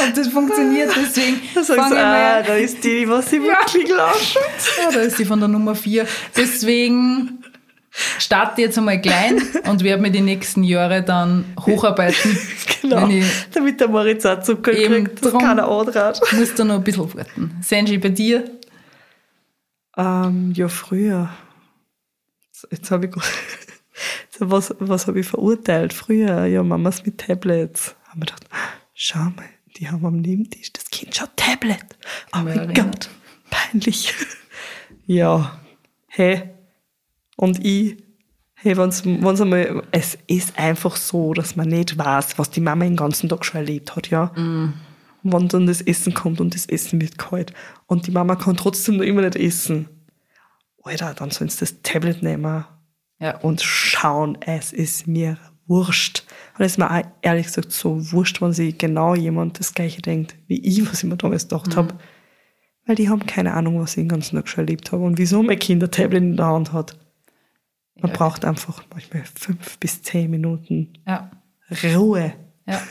ob 0.07 0.15
das 0.15 0.29
funktioniert. 0.29 0.91
Deswegen 0.95 1.41
Da 1.55 1.63
sagst 1.63 1.91
du, 1.93 1.97
ah, 1.97 2.43
da 2.43 2.55
ist 2.55 2.85
die, 2.85 3.09
was 3.09 3.31
sie 3.31 3.41
wirklich 3.41 3.93
ausschaut. 3.95 4.43
ja, 4.83 4.91
da 4.93 5.01
ist 5.01 5.19
die 5.19 5.25
von 5.25 5.39
der 5.41 5.49
Nummer 5.49 5.75
4. 5.75 6.07
Deswegen 6.37 7.43
starte 8.19 8.61
ich 8.61 8.67
jetzt 8.67 8.77
einmal 8.79 9.01
klein 9.01 9.41
und 9.69 9.83
werde 9.83 10.03
mir 10.03 10.11
die 10.11 10.21
nächsten 10.21 10.63
Jahre 10.63 11.03
dann 11.03 11.45
hocharbeiten. 11.65 12.39
Genau. 12.85 13.09
Damit 13.55 13.81
der 13.81 13.89
Moritz 13.89 14.27
auch 14.27 14.43
Zucker 14.43 14.73
kriegt, 14.73 15.25
drum. 15.25 15.41
keiner 15.41 15.67
antraut. 15.67 16.21
muss 16.33 16.55
da 16.55 16.65
noch 16.65 16.75
ein 16.75 16.85
bisschen 16.85 17.15
warten. 17.15 17.57
Senji, 17.63 17.97
bei 17.97 18.11
dir? 18.11 18.45
Ähm, 19.97 20.53
ja, 20.53 20.69
früher. 20.69 21.31
Jetzt, 22.47 22.69
jetzt 22.71 22.91
habe 22.91 23.07
ich 23.07 23.15
was, 24.39 24.75
was 24.79 25.07
habe 25.07 25.21
ich 25.21 25.27
verurteilt? 25.27 25.93
Früher, 25.93 26.47
ja, 26.47 26.63
Mamas 26.63 27.05
mit 27.05 27.19
Tablets. 27.19 27.95
Haben 28.09 28.23
wir 28.23 28.27
gedacht, 28.27 28.49
schau 28.95 29.19
mal, 29.19 29.49
die 29.77 29.89
haben 29.89 30.05
am 30.05 30.21
Nebentisch 30.21 30.73
das 30.73 30.87
Kind 30.87 31.15
schaut 31.15 31.37
Tablet. 31.37 31.85
Oh 32.35 32.39
mein 32.39 32.59
erinnert. 32.59 32.77
Gott, 32.77 33.11
peinlich. 33.51 34.15
ja, 35.07 35.59
hey. 36.07 36.51
Und 37.37 37.65
ich, 37.65 37.97
hey, 38.55 38.77
wenn's, 38.77 39.05
wenn's 39.05 39.41
einmal, 39.41 39.83
es 39.91 40.17
ist 40.27 40.59
einfach 40.59 40.97
so, 40.97 41.35
dass 41.35 41.57
man 41.57 41.69
nicht 41.69 41.99
weiß, 41.99 42.39
was 42.39 42.51
die 42.51 42.61
Mama 42.61 42.85
den 42.85 42.97
ganzen 42.97 43.29
Tag 43.29 43.45
schon 43.45 43.61
erlebt 43.61 43.97
hat, 43.97 44.09
ja. 44.11 44.33
Wenn 45.25 45.49
dann 45.49 45.67
das 45.67 45.81
Essen 45.81 46.13
kommt 46.15 46.41
und 46.41 46.55
das 46.55 46.67
Essen 46.67 47.01
wird 47.01 47.17
kalt 47.19 47.53
und 47.87 48.07
die 48.07 48.11
Mama 48.11 48.37
kann 48.37 48.57
trotzdem 48.57 48.99
noch 48.99 49.05
immer 49.05 49.23
nicht 49.23 49.37
essen. 49.37 49.89
Alter, 50.83 51.15
dann 51.15 51.31
sollen 51.31 51.49
sie 51.49 51.61
das 51.61 51.81
Tablet 51.83 52.23
nehmen 52.23 52.65
Ja. 53.19 53.39
und 53.39 53.63
schauen, 53.63 54.37
es 54.43 54.73
ist 54.73 55.07
mir 55.07 55.39
wurscht. 55.67 56.25
Und 56.59 56.65
es 56.67 56.73
ist 56.73 56.79
mir 56.79 56.91
auch 56.91 57.03
ehrlich 57.23 57.47
gesagt 57.47 57.73
so 57.73 58.13
wurscht, 58.13 58.43
wenn 58.43 58.53
sich 58.53 58.77
genau 58.77 59.15
jemand 59.15 59.59
das 59.59 59.73
Gleiche 59.73 60.03
denkt, 60.03 60.37
wie 60.47 60.61
ich, 60.61 60.87
was 60.87 61.03
ich 61.03 61.09
mir 61.09 61.17
damals 61.17 61.45
gedacht 61.49 61.69
Mhm. 61.69 61.77
habe. 61.77 61.95
Weil 62.85 62.97
die 62.97 63.09
haben 63.09 63.25
keine 63.25 63.55
Ahnung, 63.55 63.81
was 63.81 63.93
ich 63.93 64.03
den 64.03 64.09
ganzen 64.09 64.37
Tag 64.37 64.47
schon 64.47 64.65
erlebt 64.67 64.93
habe 64.93 65.03
und 65.05 65.17
wieso 65.17 65.43
mein 65.43 65.59
Kind 65.59 65.83
ein 65.83 65.91
Tablet 65.91 66.23
in 66.23 66.37
der 66.37 66.47
Hand 66.47 66.75
hat. 66.75 66.99
Man 67.95 68.11
Ja. 68.11 68.17
braucht 68.19 68.45
einfach 68.45 68.83
manchmal 68.93 69.25
fünf 69.35 69.79
bis 69.79 70.03
zehn 70.03 70.31
Minuten 70.31 70.93
Ja. 71.07 71.31
Ruhe. 71.95 72.35
Ja. 72.67 72.83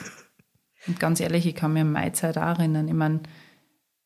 Und 0.87 0.99
ganz 0.99 1.19
ehrlich, 1.19 1.45
ich 1.45 1.55
kann 1.55 1.73
mir 1.73 1.81
an 1.81 1.91
meine 1.91 2.11
Zeit 2.13 2.37
auch 2.37 2.59
erinnern. 2.59 2.87
Ich 2.87 2.93
meine, 2.93 3.21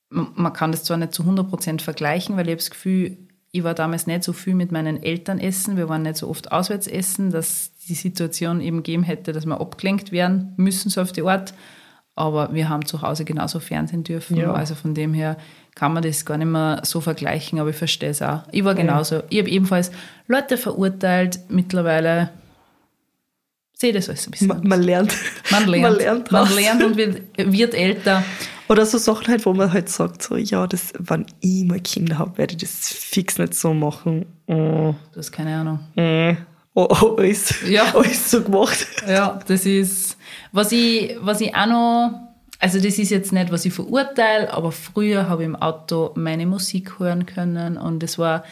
man 0.10 0.54
kann 0.54 0.72
das 0.72 0.84
zwar 0.84 0.98
nicht 0.98 1.14
zu 1.14 1.24
100% 1.24 1.82
vergleichen, 1.82 2.38
weil 2.38 2.46
ich 2.46 2.52
habe 2.52 2.58
das 2.58 2.70
Gefühl, 2.70 3.18
ich 3.52 3.64
war 3.64 3.74
damals 3.74 4.08
nicht 4.08 4.24
so 4.24 4.34
viel 4.34 4.56
mit 4.56 4.72
meinen 4.72 5.02
Eltern 5.02 5.40
essen, 5.40 5.78
wir 5.78 5.90
waren 5.90 6.04
nicht 6.04 6.18
so 6.18 6.30
oft 6.30 6.52
auswärts 6.52 6.88
essen, 6.88 7.32
dass 7.32 7.72
die 7.88 7.96
Situation 7.96 8.62
eben 8.62 8.78
gegeben 8.78 9.04
hätte, 9.04 9.32
dass 9.32 9.46
wir 9.46 9.60
abgelenkt 9.60 10.12
werden 10.12 10.54
müssen, 10.58 10.90
so 10.90 11.02
auf 11.02 11.12
die 11.12 11.24
Art. 11.24 11.54
Aber 12.16 12.54
wir 12.54 12.68
haben 12.68 12.86
zu 12.86 13.02
Hause 13.04 13.26
genauso 13.26 13.60
Fernsehen 13.60 14.04
dürfen. 14.04 14.38
Ja. 14.38 14.52
Also 14.52 14.76
von 14.76 14.96
dem 14.96 15.14
her 15.14 15.38
kann 15.76 15.94
man 15.94 16.02
das 16.02 16.26
gar 16.26 16.38
nicht 16.38 16.48
mehr 16.48 16.82
so 16.84 17.00
vergleichen, 17.00 17.60
aber 17.60 17.70
ich 17.70 17.76
verstehe 17.76 18.10
es 18.10 18.22
auch. 18.22 18.42
Ich 18.52 18.64
war 18.64 18.74
genauso. 18.74 19.22
Ich 19.30 19.38
habe 19.38 19.50
ebenfalls 19.50 19.92
Leute 20.28 20.58
verurteilt. 20.58 21.40
Mittlerweile 21.50 22.32
sehe 23.80 23.94
das 23.94 24.10
alles 24.10 24.28
ein 24.28 24.32
bisschen. 24.32 24.48
Man, 24.48 24.68
man 24.68 24.82
lernt. 24.82 25.14
Man 25.52 25.68
lernt, 25.68 25.84
Man 25.92 25.98
lernt, 25.98 26.32
man 26.32 26.56
lernt 26.56 26.84
und 26.84 26.98
wird, 26.98 27.22
wird 27.38 27.74
älter. 27.74 28.24
Oder 28.70 28.86
so 28.86 28.98
Sachen 28.98 29.28
halt, 29.28 29.46
wo 29.46 29.54
man 29.54 29.72
halt 29.72 29.88
sagt, 29.88 30.22
so, 30.24 30.36
ja, 30.36 30.68
das, 30.68 30.92
wenn 31.00 31.26
ich 31.40 31.64
mal 31.66 31.80
Kinder 31.80 32.18
habe, 32.18 32.38
werde 32.38 32.54
ich 32.54 32.62
das 32.62 32.90
fix 32.90 33.38
nicht 33.38 33.54
so 33.54 33.74
machen. 33.74 34.26
Oh, 34.48 34.94
Du 35.14 35.20
hast 35.20 35.32
keine 35.32 35.56
Ahnung. 35.56 35.80
äh, 35.96 36.36
oh, 36.74 36.88
oh, 36.90 37.16
alles, 37.18 37.56
Ja. 37.68 37.84
alles 37.96 38.30
so 38.30 38.42
gemacht. 38.44 38.86
Ja, 39.08 39.40
das 39.48 39.66
ist, 39.66 40.18
was 40.52 40.72
ich, 40.74 41.16
was 41.22 41.40
ich 41.40 41.56
auch 41.56 41.66
noch, 41.68 42.20
also 42.60 42.78
das 42.82 42.98
ist 42.98 43.10
jetzt 43.12 43.32
nicht, 43.32 43.52
was 43.52 43.64
ich 43.64 43.72
verurteile, 43.74 44.52
aber 44.52 44.72
früher 44.74 45.30
habe 45.30 45.44
ich 45.44 45.48
im 45.48 45.56
Auto 45.56 46.12
meine 46.16 46.46
Musik 46.46 47.00
hören 47.00 47.26
können 47.26 47.78
und 47.78 48.04
es 48.04 48.18
war 48.18 48.44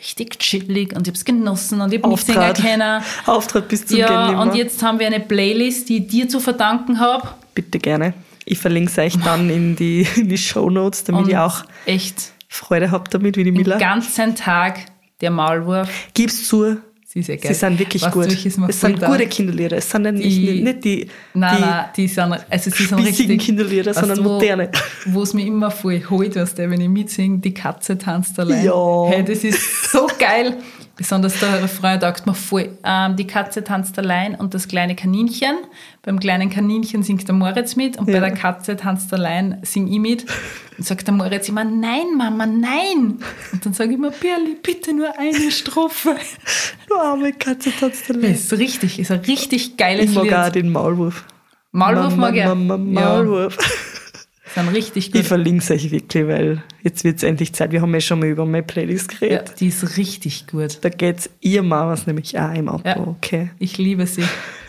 richtig 0.00 0.38
chillig 0.38 0.94
und 0.94 1.02
ich 1.06 1.08
habe 1.10 1.16
es 1.16 1.24
genossen 1.24 1.80
und 1.80 1.92
ich 1.92 2.02
habe 2.02 2.10
mitsingen 2.10 2.42
Auftritt. 2.42 2.64
können. 2.64 3.02
Auftritt 3.26 3.68
bis 3.68 3.86
zum 3.86 3.98
Ja, 3.98 4.40
und 4.40 4.54
jetzt 4.54 4.82
haben 4.82 4.98
wir 4.98 5.06
eine 5.06 5.20
Playlist, 5.20 5.88
die 5.88 5.98
ich 5.98 6.06
dir 6.08 6.28
zu 6.28 6.40
verdanken 6.40 6.98
habe. 7.00 7.28
Bitte 7.54 7.78
gerne. 7.78 8.14
Ich 8.46 8.58
verlinke 8.58 8.90
es 8.90 8.98
euch 8.98 9.22
dann 9.22 9.50
in 9.50 9.76
die, 9.76 10.06
in 10.16 10.28
die 10.28 10.38
Shownotes, 10.38 11.04
damit 11.04 11.24
Und 11.24 11.30
ihr 11.30 11.44
auch 11.44 11.64
echt 11.86 12.32
Freude 12.48 12.90
habt 12.90 13.14
damit, 13.14 13.36
wie 13.36 13.44
die 13.44 13.52
den 13.52 13.62
Miller. 13.62 13.78
ganzen 13.78 14.34
Tag 14.34 14.80
der 15.20 15.30
Maulwurf. 15.30 15.88
Gib's 16.14 16.48
zu, 16.48 16.78
Sie 17.12 17.18
ist 17.18 17.26
sie 17.42 17.54
sind 17.54 17.76
wirklich 17.76 18.00
Weißt 18.04 18.14
du, 18.14 18.20
gut. 18.20 18.28
mir 18.28 18.68
Es 18.68 18.80
sind 18.80 19.00
gute 19.00 19.06
taugt? 19.18 19.30
Kinderlieder. 19.30 19.76
Es 19.78 19.90
sind 19.90 20.02
nicht, 20.02 20.24
Die- 20.24 20.62
nicht, 20.62 20.84
die, 20.84 21.08
Nein, 21.34 21.56
die 21.56 21.60
nein, 21.60 21.84
die 21.96 22.06
sind, 22.06 22.38
also 22.48 22.70
sie 22.70 22.84
sind 22.84 22.98
richtig. 23.04 23.40
Kinderlieder, 23.40 23.86
Weißt 23.90 23.98
sondern 23.98 24.18
du, 24.18 24.24
wo- 24.24 24.28
moderne. 24.34 24.70
Wo 25.06 25.22
es 25.22 25.34
mir 25.34 25.44
immer 25.44 25.72
voll 25.72 26.00
holt, 26.08 26.36
weißt 26.36 26.56
du, 26.60 26.70
wenn 26.70 26.80
ich 26.80 26.88
mitsinge, 26.88 27.38
die 27.38 27.52
Katze 27.52 27.98
tanzt 27.98 28.38
allein. 28.38 28.64
Ja. 28.64 29.06
Hey, 29.08 29.24
das 29.24 29.42
ist 29.42 29.90
so 29.90 30.06
geil. 30.20 30.58
Besonders 31.00 31.40
der 31.40 31.62
Refrain 31.62 31.98
taugt 31.98 32.26
mir 32.26 32.34
voll. 32.34 32.76
Ähm, 32.84 33.16
die 33.16 33.26
Katze 33.26 33.64
tanzt 33.64 33.98
allein 33.98 34.34
und 34.34 34.52
das 34.52 34.68
kleine 34.68 34.94
Kaninchen. 34.94 35.56
Beim 36.02 36.20
kleinen 36.20 36.50
Kaninchen 36.50 37.02
singt 37.02 37.26
der 37.26 37.34
Moritz 37.34 37.74
mit 37.74 37.96
und 37.96 38.04
bei 38.04 38.12
Ja. 38.12 38.20
der 38.20 38.32
Katze 38.32 38.76
tanzt 38.76 39.10
allein, 39.14 39.60
sing 39.62 39.88
ich 39.90 39.98
mit. 39.98 40.26
Und 40.76 40.84
sagt 40.86 41.06
der 41.06 41.14
Moritz 41.14 41.48
immer, 41.48 41.64
nein, 41.64 42.04
Mama, 42.18 42.44
nein. 42.44 43.18
Und 43.50 43.64
dann 43.64 43.72
sage 43.72 43.92
ich 43.92 43.96
immer, 43.96 44.10
Birli, 44.10 44.58
bitte 44.62 44.92
nur 44.94 45.18
eine 45.18 45.50
Strophe. 45.50 46.16
Du 46.86 46.94
arme 46.96 47.32
Katze 47.32 47.70
tanzt 47.80 48.10
Das 48.10 48.16
allein. 48.18 48.32
ist 48.34 48.52
richtig, 48.52 48.98
ist 48.98 49.10
ein 49.10 49.20
richtig 49.20 49.78
geiles 49.78 50.10
Ich 50.10 50.14
mag 50.14 50.24
Lied. 50.24 50.34
auch 50.34 50.48
den 50.50 50.70
Maulwurf. 50.70 51.24
Maulwurf 51.72 52.14
mag 52.16 52.36
ich. 52.36 52.44
Ma- 52.44 52.54
ma- 52.54 52.76
ma- 52.76 53.00
Ja, 53.00 53.08
Maulwurf. 53.16 53.56
Sind 54.54 54.68
richtig 54.68 55.06
Ich 55.08 55.12
gut. 55.12 55.24
verlinke 55.24 55.62
es 55.62 55.70
euch 55.70 55.90
wirklich, 55.90 56.26
weil 56.26 56.62
jetzt 56.82 57.04
wird 57.04 57.18
es 57.18 57.22
endlich 57.22 57.52
Zeit. 57.52 57.72
Wir 57.72 57.82
haben 57.82 57.92
ja 57.94 58.00
schon 58.00 58.18
mal 58.20 58.28
über 58.28 58.44
meine 58.46 58.62
Playlist 58.62 59.12
Ja, 59.14 59.18
geredet. 59.18 59.54
die 59.60 59.68
ist 59.68 59.96
richtig 59.96 60.46
gut. 60.46 60.78
Da 60.82 60.88
geht's 60.88 61.30
ihr 61.40 61.62
Mamas 61.62 62.06
nämlich 62.06 62.38
auch 62.38 62.52
im 62.54 62.68
Auto. 62.68 62.86
Ja. 62.88 62.98
Okay. 63.06 63.50
Ich 63.58 63.78
liebe 63.78 64.06
sie. 64.06 64.24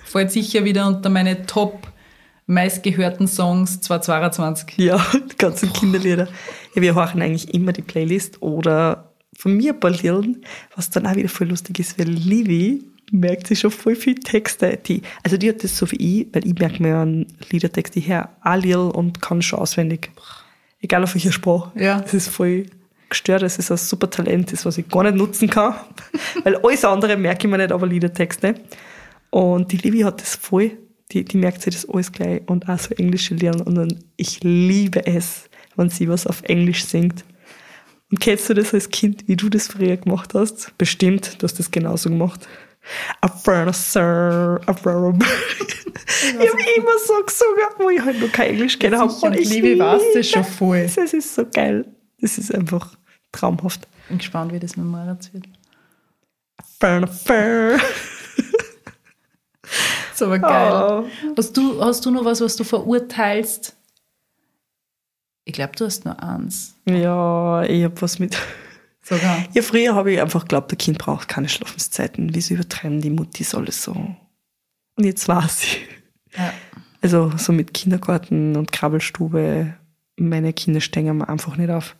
Fällt 0.05 0.31
sicher 0.31 0.63
wieder 0.65 0.87
unter 0.87 1.09
meine 1.09 1.45
top 1.45 1.87
meistgehörten 2.47 3.27
Songs 3.27 3.79
2022. 3.81 4.77
Ja, 4.77 5.03
die 5.31 5.37
ganzen 5.37 5.71
Kinderlieder. 5.71 6.27
Ja, 6.75 6.81
wir 6.81 6.95
hören 6.95 7.21
eigentlich 7.21 7.53
immer 7.53 7.71
die 7.73 7.81
Playlist 7.81 8.41
oder 8.41 9.11
von 9.37 9.55
mir 9.55 9.73
ein 9.73 9.79
paar 9.79 9.91
Liedern, 9.91 10.37
was 10.75 10.89
dann 10.89 11.07
auch 11.07 11.15
wieder 11.15 11.29
voll 11.29 11.47
lustig 11.47 11.79
ist, 11.79 11.97
weil 11.97 12.09
Livy 12.09 12.83
merkt 13.11 13.47
sich 13.47 13.59
schon 13.59 13.71
voll 13.71 13.95
viel 13.95 14.15
Texte. 14.15 14.77
Die, 14.77 15.01
also 15.23 15.37
die 15.37 15.49
hat 15.49 15.63
das 15.63 15.77
so 15.77 15.91
wie 15.91 16.21
ich, 16.21 16.27
weil 16.33 16.47
ich 16.47 16.55
merke 16.55 16.81
mir 16.81 16.97
einen 16.97 17.27
Liedertext, 17.49 17.95
die 17.95 18.01
her 18.01 18.29
auch 18.43 18.55
Lied 18.55 18.75
und 18.75 19.21
kann 19.21 19.41
schon 19.41 19.59
auswendig. 19.59 20.11
Egal 20.81 21.03
auf 21.03 21.13
welcher 21.13 21.31
Sprache. 21.31 21.71
Ja. 21.79 21.99
Das 21.99 22.13
ist 22.13 22.29
voll 22.29 22.65
gestört. 23.09 23.43
Das 23.43 23.59
ist 23.59 23.69
ein 23.69 23.77
super 23.77 24.09
Talent, 24.09 24.51
das 24.51 24.65
was 24.65 24.77
ich 24.77 24.87
gar 24.87 25.03
nicht 25.03 25.15
nutzen 25.15 25.49
kann. 25.49 25.75
weil 26.43 26.55
alles 26.55 26.83
andere 26.85 27.17
merke 27.17 27.45
ich 27.45 27.51
mir 27.51 27.57
nicht, 27.57 27.71
aber 27.71 27.85
Liedertexte. 27.85 28.55
Und 29.29 29.71
die 29.71 29.77
Livy 29.77 29.99
hat 29.99 30.21
das 30.21 30.35
voll. 30.35 30.71
Die, 31.11 31.25
die 31.25 31.37
merkt 31.37 31.61
sich 31.61 31.75
das 31.75 31.89
alles 31.89 32.11
gleich 32.11 32.41
und 32.47 32.69
auch 32.69 32.79
so 32.79 32.95
englische 32.95 33.35
Lieder. 33.35 33.65
Und 33.67 33.75
dann, 33.75 33.99
ich 34.15 34.39
liebe 34.43 35.05
es, 35.05 35.49
wenn 35.75 35.89
sie 35.89 36.07
was 36.07 36.25
auf 36.25 36.41
Englisch 36.43 36.85
singt. 36.85 37.25
Und 38.09 38.19
kennst 38.19 38.49
du 38.49 38.53
das 38.53 38.73
als 38.73 38.89
Kind, 38.89 39.27
wie 39.27 39.35
du 39.35 39.49
das 39.49 39.67
früher 39.67 39.97
gemacht 39.97 40.33
hast? 40.33 40.77
Bestimmt, 40.77 41.41
du 41.41 41.43
hast 41.43 41.59
das 41.59 41.71
genauso 41.71 42.09
gemacht. 42.09 42.47
Furnacer. 43.43 44.59
Ich 44.61 44.67
habe 44.67 46.61
immer 46.77 46.97
so 47.05 47.23
gesungen, 47.25 47.69
wo 47.77 47.89
ich 47.89 48.01
halt 48.01 48.19
noch 48.19 48.31
kein 48.31 48.51
Englisch 48.51 48.77
kennen 48.77 48.97
habe. 48.99 49.11
Und 49.11 49.35
Liebe 49.35 49.79
weiß 49.79 50.01
das 50.13 50.29
schon 50.29 50.43
voll. 50.43 50.89
Das 50.95 51.13
ist 51.13 51.35
so 51.35 51.45
geil. 51.45 51.85
Das 52.19 52.37
ist 52.37 52.53
einfach 52.53 52.95
traumhaft. 53.31 53.87
Bin 54.07 54.17
gespannt, 54.17 54.51
wie 54.53 54.59
das 54.59 54.75
mit 54.75 54.85
Moritz 54.85 55.31
wird. 55.33 55.45
Furnacer. 56.79 57.75
ist 60.13 60.21
aber 60.21 60.39
geil. 60.39 60.71
Oh. 60.73 61.33
Hast, 61.37 61.55
du, 61.57 61.83
hast 61.83 62.05
du 62.05 62.11
noch 62.11 62.25
was, 62.25 62.41
was 62.41 62.55
du 62.55 62.63
verurteilst? 62.63 63.75
Ich 65.45 65.53
glaube, 65.53 65.73
du 65.75 65.85
hast 65.85 66.05
nur 66.05 66.21
eins. 66.21 66.75
Ja, 66.85 67.63
ich 67.63 67.83
hab 67.83 68.01
was 68.01 68.19
mit. 68.19 68.37
Sogar. 69.03 69.43
Ja, 69.53 69.61
früher 69.61 69.95
habe 69.95 70.13
ich 70.13 70.21
einfach 70.21 70.41
geglaubt, 70.41 70.71
der 70.71 70.77
Kind 70.77 70.97
braucht 70.99 71.27
keine 71.27 71.49
Schlafenszeiten. 71.49 72.35
Wieso 72.35 72.53
übertreiben 72.53 73.01
die 73.01 73.09
Muttis 73.09 73.55
alles 73.55 73.83
so? 73.83 73.93
Und 73.93 75.03
jetzt 75.03 75.27
weiß 75.27 75.63
ich. 75.63 75.87
Ja. 76.37 76.53
Also 77.01 77.31
so 77.35 77.51
mit 77.51 77.73
Kindergarten 77.73 78.55
und 78.55 78.71
Krabbelstube, 78.71 79.73
meine 80.17 80.53
Kinder 80.53 80.81
stehen 80.81 81.17
mir 81.17 81.27
einfach 81.27 81.57
nicht 81.57 81.71
auf. 81.71 81.95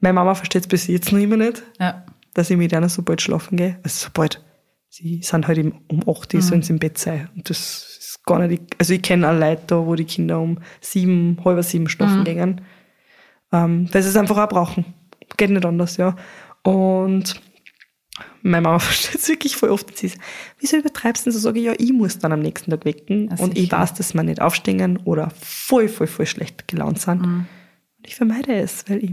Meine 0.00 0.14
Mama 0.14 0.34
versteht 0.34 0.62
es 0.62 0.68
bis 0.68 0.86
jetzt 0.88 1.12
noch 1.12 1.20
immer 1.20 1.36
nicht, 1.36 1.62
ja. 1.78 2.04
dass 2.34 2.50
ich 2.50 2.56
mit 2.56 2.74
einer 2.74 2.88
so 2.88 3.02
bald 3.02 3.22
schlafen 3.22 3.56
gehe. 3.56 3.78
Also 3.84 4.06
so 4.06 4.10
bald. 4.12 4.44
Sie 4.88 5.22
sind 5.22 5.46
halt 5.46 5.58
um 5.58 6.08
8 6.08 6.34
Uhr, 6.34 6.42
sollen 6.42 6.62
sie 6.62 6.72
im 6.72 6.78
Bett 6.78 6.98
sein. 6.98 7.28
Und 7.34 7.48
das 7.48 7.96
ist 7.98 8.24
gar 8.24 8.46
nicht, 8.46 8.62
also 8.78 8.92
ich 8.92 9.02
kenne 9.02 9.28
auch 9.28 9.38
Leute 9.38 9.62
da, 9.66 9.86
wo 9.86 9.94
die 9.94 10.04
Kinder 10.04 10.40
um 10.40 10.58
sieben, 10.80 11.38
halb 11.44 11.64
sieben 11.64 11.88
schlafen 11.88 12.24
gehen. 12.24 12.60
Ähm, 13.52 13.88
weil 13.92 14.02
sie 14.02 14.08
es 14.08 14.16
einfach 14.16 14.36
auch 14.36 14.48
brauchen. 14.48 14.84
Geht 15.36 15.50
nicht 15.50 15.64
anders, 15.64 15.96
ja. 15.96 16.16
Und 16.62 17.40
meine 18.42 18.62
Mama 18.62 18.78
versteht 18.80 19.16
es 19.16 19.28
wirklich 19.28 19.56
voll 19.56 19.70
oft. 19.70 19.96
Sie 19.96 20.06
ist, 20.06 20.18
wieso 20.60 20.76
übertreibst 20.76 21.26
du 21.26 21.30
denn 21.30 21.38
so? 21.38 21.48
Sage 21.48 21.58
ich, 21.58 21.66
ja, 21.66 21.74
ich 21.78 21.92
muss 21.92 22.18
dann 22.18 22.32
am 22.32 22.40
nächsten 22.40 22.70
Tag 22.70 22.84
wecken. 22.84 23.30
Ja, 23.30 23.42
und 23.42 23.58
ich 23.58 23.70
weiß, 23.70 23.94
dass 23.94 24.14
wir 24.14 24.22
nicht 24.22 24.40
aufstehen 24.40 24.98
oder 25.04 25.30
voll, 25.40 25.88
voll, 25.88 26.06
voll 26.06 26.26
schlecht 26.26 26.68
gelaunt 26.68 27.00
sind. 27.00 27.22
Und 27.22 27.46
ich 28.06 28.14
vermeide 28.14 28.54
es, 28.54 28.84
weil 28.88 29.02
ich 29.02 29.10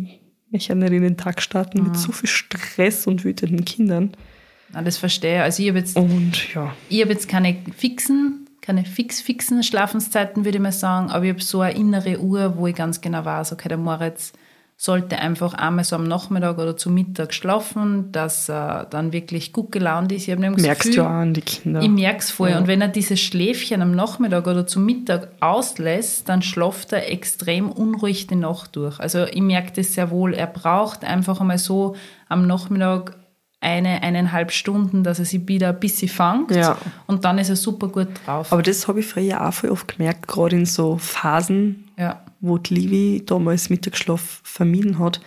möchte 0.51 0.69
ja 0.69 0.75
nicht 0.75 0.91
in 0.91 1.01
den 1.01 1.17
Tag 1.17 1.41
starten 1.41 1.83
mit 1.83 1.95
so 1.95 2.11
viel 2.11 2.29
Stress 2.29 3.07
und 3.07 3.23
wütenden 3.23 3.65
Kindern. 3.65 4.11
Na, 4.73 4.81
das 4.81 4.97
verstehe 4.97 5.37
ich. 5.37 5.41
Also 5.41 5.63
ich 5.63 5.69
habe 5.69 5.79
jetzt, 5.79 5.95
Und 5.95 6.53
ja, 6.53 6.73
ich 6.89 7.01
hab 7.01 7.09
jetzt 7.09 7.27
keine 7.27 7.57
fixen, 7.77 8.49
keine 8.61 8.85
fix-fixen 8.85 9.63
Schlafenszeiten, 9.63 10.45
würde 10.45 10.57
ich 10.57 10.61
mal 10.61 10.71
sagen, 10.71 11.09
aber 11.09 11.25
ich 11.25 11.31
habe 11.31 11.41
so 11.41 11.61
eine 11.61 11.75
innere 11.75 12.19
Uhr, 12.19 12.57
wo 12.57 12.67
ich 12.67 12.75
ganz 12.75 13.01
genau 13.01 13.25
weiß, 13.25 13.53
okay, 13.53 13.69
der 13.69 13.77
Moritz 13.77 14.33
sollte 14.83 15.19
einfach 15.19 15.53
einmal 15.53 15.83
so 15.83 15.95
am 15.95 16.05
Nachmittag 16.05 16.57
oder 16.57 16.75
zu 16.75 16.89
Mittag 16.89 17.35
schlafen, 17.35 18.11
dass 18.11 18.49
er 18.49 18.87
dann 18.89 19.13
wirklich 19.13 19.53
gut 19.53 19.71
gelaunt 19.71 20.11
ist. 20.11 20.23
Ich 20.23 20.31
habe 20.31 20.41
nämlich 20.41 20.65
merkst 20.65 20.85
Gefühl, 20.85 21.03
du 21.03 21.05
auch 21.07 21.11
an 21.11 21.35
die 21.35 21.41
Kinder. 21.41 21.81
Ich 21.83 21.89
merk's 21.89 22.31
voll. 22.31 22.49
Ja. 22.49 22.57
Und 22.57 22.65
wenn 22.65 22.81
er 22.81 22.87
dieses 22.87 23.19
Schläfchen 23.19 23.83
am 23.83 23.91
Nachmittag 23.91 24.47
oder 24.47 24.65
zum 24.65 24.87
Mittag 24.87 25.27
auslässt, 25.39 26.27
dann 26.29 26.41
schlaft 26.41 26.93
er 26.93 27.11
extrem 27.11 27.71
unruhig 27.71 28.25
die 28.25 28.33
Nacht 28.33 28.75
durch. 28.75 28.99
Also 28.99 29.25
ich 29.25 29.41
merke 29.41 29.71
das 29.75 29.93
sehr 29.93 30.09
wohl. 30.09 30.33
Er 30.33 30.47
braucht 30.47 31.05
einfach 31.05 31.39
einmal 31.39 31.59
so 31.59 31.95
am 32.27 32.47
Nachmittag 32.47 33.17
eine, 33.61 34.01
eineinhalb 34.01 34.51
Stunden, 34.51 35.03
dass 35.03 35.19
er 35.19 35.25
sich 35.25 35.47
wieder 35.47 35.69
ein 35.69 35.79
bisschen 35.79 36.09
fangt. 36.09 36.51
Ja. 36.51 36.77
Und 37.07 37.23
dann 37.25 37.37
ist 37.37 37.49
er 37.49 37.55
super 37.55 37.87
gut 37.87 38.07
drauf. 38.25 38.51
Aber 38.51 38.63
das 38.63 38.87
habe 38.87 38.99
ich 39.01 39.05
früher 39.07 39.47
auch 39.47 39.53
voll 39.53 39.69
oft 39.69 39.95
gemerkt, 39.97 40.27
gerade 40.27 40.55
in 40.57 40.65
so 40.65 40.97
Phasen, 40.97 41.85
ja. 41.97 42.21
wo 42.39 42.57
die 42.57 42.73
Livi 42.73 43.23
damals 43.25 43.69
Mittagsschlaf 43.69 44.41
vermieden 44.43 44.97
hat. 44.99 45.21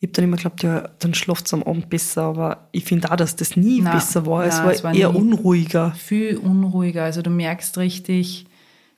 Ich 0.00 0.08
habe 0.08 0.12
dann 0.14 0.24
immer 0.24 0.36
geglaubt, 0.36 0.62
ja, 0.62 0.88
dann 0.98 1.14
schlaft 1.14 1.46
es 1.46 1.54
am 1.54 1.62
Abend 1.62 1.90
besser, 1.90 2.22
aber 2.22 2.68
ich 2.72 2.84
finde 2.86 3.10
auch, 3.12 3.16
dass 3.16 3.36
das 3.36 3.54
nie 3.56 3.82
Nein, 3.82 3.92
besser 3.94 4.26
war. 4.26 4.44
es 4.46 4.56
nein, 4.56 4.64
war, 4.64 4.72
es 4.72 4.82
war 4.84 4.94
eher 4.94 5.14
unruhiger. 5.14 5.92
viel 5.92 6.38
unruhiger. 6.38 7.04
Also 7.04 7.20
du 7.22 7.28
merkst 7.30 7.76
richtig, 7.78 8.46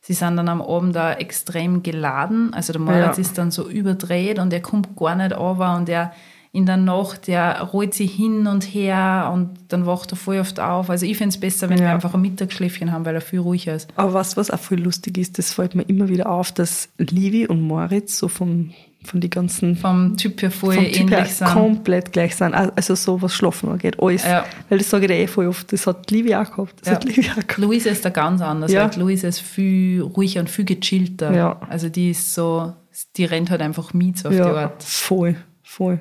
sie 0.00 0.12
sind 0.14 0.36
dann 0.36 0.48
am 0.48 0.62
Abend 0.62 0.94
da 0.96 1.12
extrem 1.14 1.82
geladen. 1.82 2.54
Also 2.54 2.72
der 2.72 2.80
Moritz 2.80 3.16
Ja. 3.16 3.20
ist 3.20 3.36
dann 3.36 3.50
so 3.50 3.68
überdreht 3.68 4.38
und 4.38 4.52
er 4.52 4.62
kommt 4.62 4.96
gar 4.96 5.16
nicht 5.16 5.36
runter 5.36 5.76
und 5.76 5.88
er 5.88 6.12
in 6.54 6.66
der 6.66 6.76
Nacht, 6.76 7.28
der 7.28 7.62
rollt 7.62 7.94
sich 7.94 8.12
hin 8.14 8.46
und 8.46 8.62
her 8.62 9.30
und 9.32 9.50
dann 9.68 9.86
wacht 9.86 10.12
er 10.12 10.16
voll 10.16 10.38
oft 10.38 10.60
auf. 10.60 10.90
Also 10.90 11.06
ich 11.06 11.16
finde 11.16 11.30
es 11.30 11.40
besser, 11.40 11.70
wenn 11.70 11.78
wir 11.78 11.86
Ja. 11.86 11.94
einfach 11.94 12.12
ein 12.12 12.20
Mittagsschläfchen 12.20 12.92
haben, 12.92 13.06
weil 13.06 13.14
er 13.14 13.22
viel 13.22 13.38
ruhiger 13.38 13.74
ist. 13.74 13.88
Aber 13.96 14.12
was, 14.12 14.36
was 14.36 14.50
auch 14.50 14.58
voll 14.58 14.78
lustig 14.78 15.16
ist, 15.16 15.38
das 15.38 15.54
fällt 15.54 15.74
mir 15.74 15.84
immer 15.84 16.08
wieder 16.10 16.28
auf, 16.30 16.52
dass 16.52 16.90
Livi 16.98 17.46
und 17.46 17.62
Moritz 17.62 18.18
so 18.18 18.28
vom 18.28 18.70
von 19.04 19.20
die 19.20 19.30
ganzen 19.30 19.74
vom 19.74 20.16
Typ 20.16 20.40
her 20.42 20.52
voll 20.52 20.74
vom 20.76 20.84
Typ 20.84 20.96
ähnlich 21.00 21.18
her 21.18 21.26
sind. 21.26 21.48
komplett 21.48 22.12
gleich 22.12 22.36
sind. 22.36 22.54
Also 22.54 22.94
so 22.94 23.20
was 23.20 23.34
Schlafen 23.34 23.68
angeht, 23.70 23.96
alles. 24.00 24.22
Ja. 24.24 24.44
Weil 24.68 24.78
das 24.78 24.90
sage 24.90 25.06
ich 25.06 25.10
dir 25.10 25.16
eh 25.18 25.26
voll 25.26 25.48
oft, 25.48 25.72
das 25.72 25.88
hat 25.88 26.08
Livi 26.12 26.36
auch 26.36 26.48
gehabt. 26.48 26.74
Das 26.82 26.88
Ja. 26.88 26.94
hat 26.94 27.04
Livi 27.04 27.22
auch 27.30 27.34
gehabt. 27.34 27.58
Luise 27.58 27.88
ist 27.88 28.04
da 28.04 28.10
ganz 28.10 28.40
anders. 28.42 28.70
Ja. 28.70 28.82
Halt. 28.82 28.94
Luise 28.96 29.26
ist 29.26 29.40
viel 29.40 30.02
ruhiger 30.02 30.38
und 30.40 30.48
viel 30.50 30.64
gechillter. 30.66 31.34
Ja. 31.34 31.58
Also 31.68 31.88
die 31.88 32.10
ist 32.10 32.32
so, 32.32 32.74
die 33.16 33.24
rennt 33.24 33.50
halt 33.50 33.60
einfach 33.60 33.92
mit 33.92 34.24
auf 34.24 34.30
die 34.30 34.38
Ja, 34.38 34.54
Art. 34.54 34.82
voll, 34.84 35.34
voll. 35.64 35.98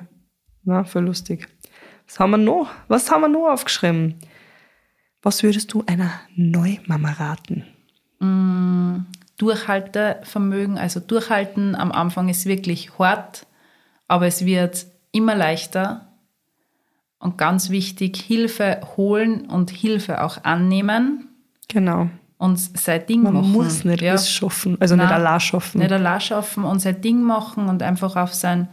Na, 0.64 0.84
voll 0.84 1.04
lustig. 1.04 1.48
Was 2.06 2.18
haben 2.20 2.30
wir 2.32 2.38
noch? 2.38 2.68
Was 2.88 3.10
haben 3.10 3.22
wir 3.22 3.28
noch 3.28 3.48
aufgeschrieben? 3.50 4.16
Was 5.22 5.42
würdest 5.42 5.72
du 5.72 5.84
einer 5.86 6.10
Neumama 6.36 7.12
raten? 7.12 7.64
Durchhaltevermögen, 9.38 10.78
also 10.78 11.00
durchhalten 11.00 11.74
am 11.74 11.90
Anfang 11.92 12.28
ist 12.28 12.46
wirklich 12.46 12.98
hart, 12.98 13.46
aber 14.08 14.26
es 14.26 14.44
wird 14.44 14.86
immer 15.10 15.34
leichter. 15.34 16.08
Und 17.18 17.38
ganz 17.38 17.70
wichtig, 17.70 18.16
Hilfe 18.20 18.80
holen 18.96 19.46
und 19.46 19.70
Hilfe 19.70 20.22
auch 20.22 20.42
annehmen 20.44 21.28
Genau. 21.68 22.08
und 22.38 22.58
sein 22.58 23.06
Ding 23.06 23.22
Man 23.22 23.34
machen. 23.34 23.52
muss 23.52 23.84
nicht 23.84 24.02
ja. 24.02 24.10
alles 24.12 24.28
schaffen, 24.30 24.76
also 24.80 24.96
nicht 24.96 25.04
Nein. 25.04 25.14
allein 25.14 25.40
schaffen. 25.40 25.78
Nicht 25.80 25.92
allein 25.92 26.20
schaffen 26.20 26.64
und 26.64 26.80
sein 26.80 27.00
Ding 27.00 27.22
machen 27.22 27.68
und 27.68 27.82
einfach 27.82 28.16
auf 28.16 28.34
sein, 28.34 28.68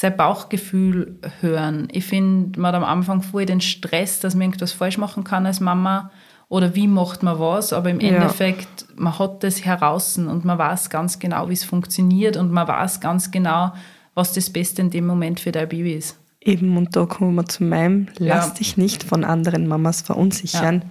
sein 0.00 0.16
Bauchgefühl 0.16 1.18
hören. 1.42 1.88
Ich 1.92 2.06
finde, 2.06 2.58
man 2.58 2.68
hat 2.74 2.82
am 2.82 2.88
Anfang 2.88 3.20
voll 3.22 3.44
den 3.44 3.60
Stress, 3.60 4.18
dass 4.20 4.34
man 4.34 4.42
irgendwas 4.48 4.72
falsch 4.72 4.96
machen 4.96 5.24
kann 5.24 5.44
als 5.44 5.60
Mama 5.60 6.10
oder 6.48 6.74
wie 6.74 6.88
macht 6.88 7.22
man 7.22 7.38
was, 7.38 7.74
aber 7.74 7.90
im 7.90 8.00
Ja. 8.00 8.08
Endeffekt, 8.14 8.86
man 8.96 9.18
hat 9.18 9.44
das 9.44 9.62
heraus 9.66 10.16
und 10.16 10.42
man 10.46 10.56
weiß 10.56 10.88
ganz 10.88 11.18
genau, 11.18 11.50
wie 11.50 11.52
es 11.52 11.64
funktioniert 11.64 12.38
und 12.38 12.50
man 12.50 12.66
weiß 12.66 13.00
ganz 13.00 13.30
genau, 13.30 13.74
was 14.14 14.32
das 14.32 14.48
Beste 14.48 14.80
in 14.80 14.88
dem 14.88 15.06
Moment 15.06 15.38
für 15.38 15.52
dein 15.52 15.68
Baby 15.68 15.92
ist. 15.92 16.16
Eben, 16.40 16.78
und 16.78 16.96
da 16.96 17.04
kommen 17.04 17.34
wir 17.34 17.44
zu 17.44 17.62
meinem, 17.64 18.08
lass 18.16 18.48
Ja. 18.48 18.54
dich 18.54 18.78
nicht 18.78 19.02
von 19.04 19.22
anderen 19.22 19.68
Mamas 19.68 20.00
verunsichern. 20.00 20.82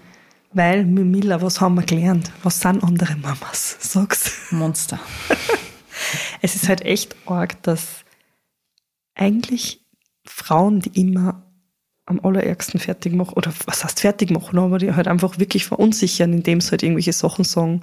Weil, 0.54 0.86
Mimila, 0.86 1.42
was 1.42 1.60
haben 1.62 1.74
wir 1.76 1.84
gelernt? 1.84 2.32
Was 2.44 2.60
sind 2.60 2.84
andere 2.84 3.16
Mamas? 3.16 3.76
Sag's. 3.80 4.52
Monster. 4.52 5.00
Es 6.42 6.56
ist 6.56 6.70
halt 6.70 6.82
echt 6.86 7.16
arg, 7.26 7.62
dass 7.64 8.06
eigentlich 9.20 9.86
Frauen, 10.26 10.80
die 10.80 11.00
immer 11.00 11.44
am 12.06 12.20
allerärgsten 12.24 12.80
fertig 12.80 13.14
machen, 13.14 13.34
oder 13.36 13.54
was 13.66 13.84
heißt 13.84 14.00
fertig 14.00 14.32
machen, 14.32 14.58
aber 14.58 14.80
die 14.80 14.94
halt 14.94 15.08
einfach 15.08 15.38
wirklich 15.38 15.66
verunsichern, 15.66 16.34
indem 16.34 16.60
sie 16.62 16.72
halt 16.72 16.82
irgendwelche 16.84 17.14
Sachen 17.14 17.44
sagen, 17.46 17.82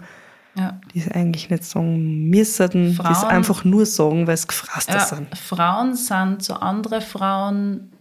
Ja. 0.57 0.81
die 0.95 1.01
sie 1.01 1.13
eigentlich 1.13 1.49
nicht 1.51 1.65
sagen 1.65 2.29
müssen, 2.29 2.71
die 2.73 2.87
es 2.91 2.97
Frauen- 2.97 3.29
einfach 3.29 3.65
nur 3.65 3.87
sagen, 3.87 4.27
weil 4.27 4.37
sie 4.37 4.49
gefrasst 4.49 4.89
Ja, 4.89 5.01
sind. 5.01 5.37
Frauen 5.39 5.95
sind 5.95 6.43
zu 6.43 6.61
anderen 6.61 7.03
Frauen 7.03 7.93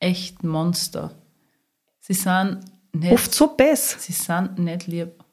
echt 0.00 0.44
Monster. 0.44 1.12
Sie 2.00 2.12
sind 2.14 2.60
nicht 2.92 3.12
Oft 3.12 3.34
so 3.34 3.48
bess. 3.56 3.96
Sie 4.00 4.12
sind 4.12 4.58
nicht 4.58 4.86
lieb. 4.86 5.24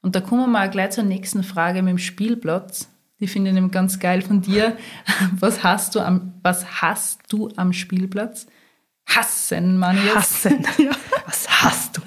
Und 0.00 0.16
da 0.16 0.20
kommen 0.20 0.40
wir 0.42 0.46
mal 0.48 0.70
gleich 0.70 0.90
zur 0.92 1.04
nächsten 1.04 1.44
Frage 1.44 1.82
mit 1.82 1.90
dem 1.90 1.98
Spielplatz. 1.98 2.88
Die 3.22 3.28
finde 3.28 3.50
ich 3.50 3.54
nämlich 3.54 3.72
ganz 3.72 4.00
geil 4.00 4.20
von 4.20 4.42
dir. 4.42 4.76
Was 5.38 5.62
hast 5.62 5.94
du 5.94 6.00
am, 6.00 6.34
was 6.42 6.82
hast 6.82 7.20
du 7.28 7.48
am 7.56 7.72
Spielplatz? 7.72 8.48
Hassen, 9.06 9.78
man 9.78 9.96
jetzt. 9.96 10.16
Hassen. 10.16 10.66
Was 11.26 11.48
hast 11.48 11.96
du? 11.96 12.02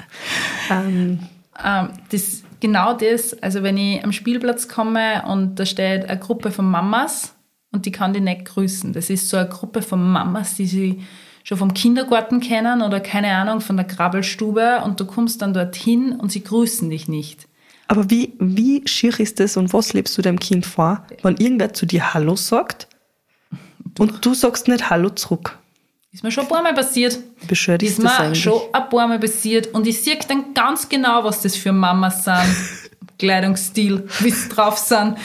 Ähm, 0.69 1.19
Ähm, 1.63 1.89
das, 2.11 2.43
genau 2.59 2.93
das, 2.93 3.33
also 3.41 3.63
wenn 3.63 3.77
ich 3.77 4.03
am 4.03 4.11
Spielplatz 4.11 4.67
komme 4.67 5.23
und 5.27 5.55
da 5.55 5.65
steht 5.65 6.09
eine 6.09 6.19
Gruppe 6.19 6.51
von 6.51 6.69
Mamas 6.69 7.33
und 7.71 7.85
die 7.85 7.91
kann 7.91 8.13
die 8.13 8.19
nicht 8.19 8.45
grüßen. 8.45 8.93
Das 8.93 9.09
ist 9.09 9.29
so 9.29 9.37
eine 9.37 9.47
Gruppe 9.47 9.81
von 9.81 10.11
Mamas, 10.11 10.55
die 10.55 10.67
sie 10.67 11.03
schon 11.43 11.57
vom 11.57 11.73
Kindergarten 11.73 12.39
kennen 12.39 12.81
oder 12.81 12.99
keine 12.99 13.35
Ahnung, 13.35 13.61
von 13.61 13.77
der 13.77 13.85
Krabbelstube 13.85 14.81
und 14.83 14.99
du 14.99 15.05
kommst 15.05 15.41
dann 15.41 15.53
dorthin 15.53 16.13
und 16.13 16.31
sie 16.31 16.43
grüßen 16.43 16.89
dich 16.89 17.07
nicht. 17.07 17.47
Aber 17.87 18.09
wie, 18.09 18.33
wie 18.39 18.81
schier 18.87 19.19
ist 19.19 19.39
das 19.39 19.57
und 19.57 19.73
was 19.73 19.93
lebst 19.93 20.17
du 20.17 20.21
deinem 20.21 20.39
Kind 20.39 20.65
vor, 20.65 21.05
wenn 21.23 21.37
irgendwer 21.37 21.73
zu 21.73 21.85
dir 21.85 22.13
Hallo 22.13 22.35
sagt 22.35 22.87
und 23.99 24.25
du 24.25 24.33
sagst 24.33 24.67
nicht 24.67 24.89
Hallo 24.89 25.09
zurück? 25.09 25.57
Ist 26.11 26.23
mir 26.23 26.31
schon 26.31 26.45
ein 26.45 26.49
paar 26.49 26.63
Mal 26.63 26.73
passiert. 26.73 27.19
Bescheuert 27.47 27.83
Ist 27.83 27.91
ist 27.91 28.03
das 28.03 28.03
mir 28.05 28.19
eigentlich? 28.19 28.43
schon 28.43 28.61
ein 28.71 28.89
paar 28.89 29.07
Mal 29.07 29.19
passiert 29.19 29.67
und 29.73 29.85
ich 29.85 30.01
sehe 30.01 30.17
dann 30.27 30.53
ganz 30.53 30.87
genau, 30.87 31.23
was 31.23 31.41
das 31.41 31.55
für 31.55 31.73
Mamas 31.73 32.23
sind. 32.23 32.45
Kleidungsstil, 33.19 34.07
wie 34.19 34.29
sie 34.29 34.49
drauf 34.49 34.77
sind. 34.77 35.17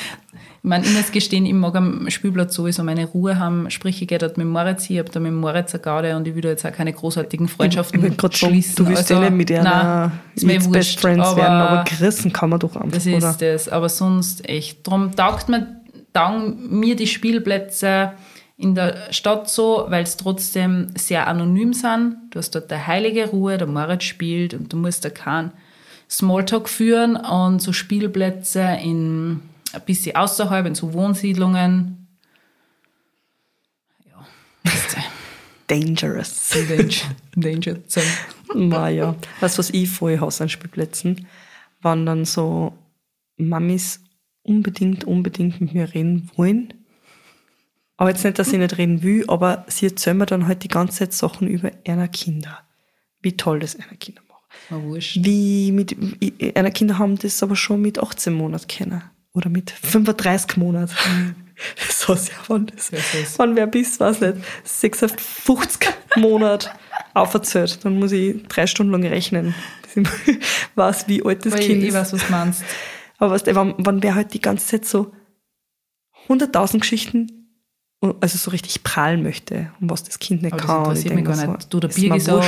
Ich 0.63 0.69
meine, 0.69 0.85
ich 0.85 0.93
muss 0.95 1.11
gestehen, 1.11 1.47
ich 1.47 1.55
mag 1.55 1.75
am 1.75 2.11
Spielplatz 2.11 2.55
sowieso 2.55 2.85
meine 2.85 3.07
Ruhe 3.07 3.39
haben. 3.39 3.71
Sprich, 3.71 4.03
ich 4.03 4.09
gehe 4.09 4.19
dort 4.19 4.37
mit 4.37 4.47
Moritz 4.47 4.91
ich 4.91 4.99
habe 4.99 5.11
da 5.11 5.19
mit 5.19 5.33
Moritz 5.33 5.73
eine 5.75 5.83
Gaude 5.83 6.15
und 6.17 6.29
ich 6.29 6.35
will 6.35 6.43
da 6.43 6.51
jetzt 6.51 6.67
auch 6.67 6.73
keine 6.73 6.93
großartigen 6.93 7.49
Freundschaften 7.49 8.05
Ich 8.05 8.15
sagen, 8.21 8.33
schließen. 8.35 8.75
du 8.77 8.87
willst 8.87 9.11
Also, 9.11 9.23
nicht 9.23 9.33
mit 9.33 9.49
nein, 9.51 9.67
einer 9.67 10.13
mir 10.43 10.53
jetzt 10.55 10.67
wurscht, 10.67 10.73
Best 10.73 11.01
Friends 11.01 11.27
aber 11.29 11.37
werden, 11.39 11.55
aber 11.55 11.85
gerissen 11.85 12.31
kann 12.33 12.51
man 12.51 12.59
doch 12.61 12.77
einfach, 12.77 12.91
Das 12.91 13.07
ist 13.07 13.15
oder? 13.25 13.37
das, 13.41 13.69
aber 13.71 13.89
sonst 13.89 14.47
echt. 14.49 14.87
Darum 14.87 15.17
taugt 15.17 15.49
mir, 15.49 15.81
taugen 16.13 16.79
mir 16.79 16.95
die 16.95 17.07
Spielplätze 17.07 18.13
in 18.59 18.75
der 18.75 18.97
Stadt 19.13 19.49
so, 19.49 19.87
weil 19.89 20.03
es 20.03 20.19
trotzdem 20.19 20.89
sehr 20.95 21.27
anonym 21.27 21.73
sind. 21.73 22.17
Du 22.31 22.39
hast 22.39 22.55
dort 22.55 22.71
eine 22.71 22.87
heilige 22.87 23.29
Ruhe, 23.31 23.57
der 23.57 23.67
Moritz 23.67 24.05
spielt 24.05 24.53
und 24.53 24.71
du 24.71 24.77
musst 24.77 25.07
da 25.07 25.09
keinen 25.09 25.53
Smalltalk 26.11 26.69
führen 26.69 27.17
und 27.17 27.63
so 27.63 27.73
Spielplätze 27.73 28.77
in 28.85 29.41
ein 29.73 29.83
bisschen 29.83 30.17
außerhalb, 30.17 30.67
in 30.67 30.75
so 30.75 30.93
Wohnsiedlungen. 30.93 32.09
Ja, 34.05 34.27
ist 34.65 34.97
Dangerous. 35.67 36.51
Danger, 36.69 37.15
Danger 37.37 37.89
Zone. 37.89 38.07
Naja, 38.55 39.15
weißt 39.41 39.57
du, 39.57 39.59
was 39.61 39.71
ich 39.71 39.89
voll 39.89 40.19
hasse 40.19 40.45
an 40.45 40.49
Spielplätzen? 40.49 41.27
Wann 41.81 42.05
dann 42.05 42.25
so 42.25 42.77
Mamis 43.37 44.01
unbedingt, 44.43 45.05
unbedingt 45.05 45.61
mit 45.61 45.75
mir 45.75 45.95
reden 45.95 46.31
wollen. 46.37 46.75
Aber 47.97 48.11
jetzt 48.11 48.25
nicht, 48.25 48.39
dass 48.39 48.53
ich 48.53 48.59
nicht 48.59 48.79
reden 48.79 49.03
will, 49.03 49.25
aber 49.29 49.65
sie 49.69 49.87
erzählen 49.87 50.17
mir 50.17 50.27
dann 50.27 50.47
halt 50.47 50.65
die 50.65 50.69
ganze 50.69 51.01
Zeit 51.01 51.13
Sachen 51.13 51.47
über 51.47 51.71
ihre 51.85 52.09
Kinder. 52.09 52.61
Wie 53.21 53.37
toll 53.37 53.61
das 53.61 53.75
ihre 53.75 53.95
Kinder 53.97 54.23
machen. 54.29 54.97
Wie 55.25 55.71
mit, 55.71 55.97
ihre 56.21 56.71
Kinder 56.73 56.99
haben 56.99 57.17
das 57.17 57.43
aber 57.43 57.57
schon 57.57 57.83
mit 57.83 57.99
18 57.99 58.33
Monaten 58.33 58.67
kennen. 58.67 59.03
Oder 59.33 59.49
mit 59.49 59.71
35 59.71 60.57
Monaten. 60.57 60.95
So 61.91 62.15
sehr, 62.15 62.35
wann 62.49 62.65
das, 62.69 62.87
so 62.87 62.97
wann 63.37 63.55
wer 63.55 63.67
bist, 63.67 64.01
weiß 64.01 64.23
nicht, 64.23 64.37
56 64.65 65.91
Monate 66.17 66.71
auferzählt. 67.13 67.85
Dann 67.85 67.99
muss 67.99 68.13
ich 68.13 68.43
drei 68.49 68.67
Stunden 68.67 68.93
lang 68.93 69.05
rechnen, 69.05 69.55
bis 69.83 70.09
ich 70.27 70.39
weiß, 70.75 71.07
wie 71.09 71.23
alt 71.23 71.45
das 71.45 71.57
ich, 71.57 71.67
Kind 71.67 71.83
ich 71.83 71.91
ist. 71.91 71.95
weiß, 71.97 72.15
was 72.15 72.27
du 72.27 72.33
meinst. 72.33 72.65
Aber 73.19 73.33
weißt 73.33 73.47
du, 73.47 73.55
wenn, 73.55 73.75
wenn 73.77 74.03
wer 74.03 74.15
halt 74.15 74.33
die 74.33 74.41
ganze 74.41 74.67
Zeit 74.69 74.87
so 74.87 75.13
100.000 76.29 76.81
Geschichten, 76.81 77.41
also 78.21 78.39
so 78.39 78.51
richtig 78.51 78.83
prahlen 78.83 79.23
möchte, 79.23 79.71
um 79.83 79.91
was 79.91 80.03
das 80.05 80.19
Kind 80.19 80.43
nicht 80.43 80.55
Aber 80.55 80.63
das 80.63 80.67
kann. 80.67 80.83
Ich 80.83 80.89
interessiert 80.89 81.15
mich 81.15 81.25
gar 81.25 81.37
mir 81.37 81.53
nicht. 81.53 81.75
Du, 81.75 81.79
mir 81.79 82.17
ich, 82.17 82.25
so, 82.25 82.43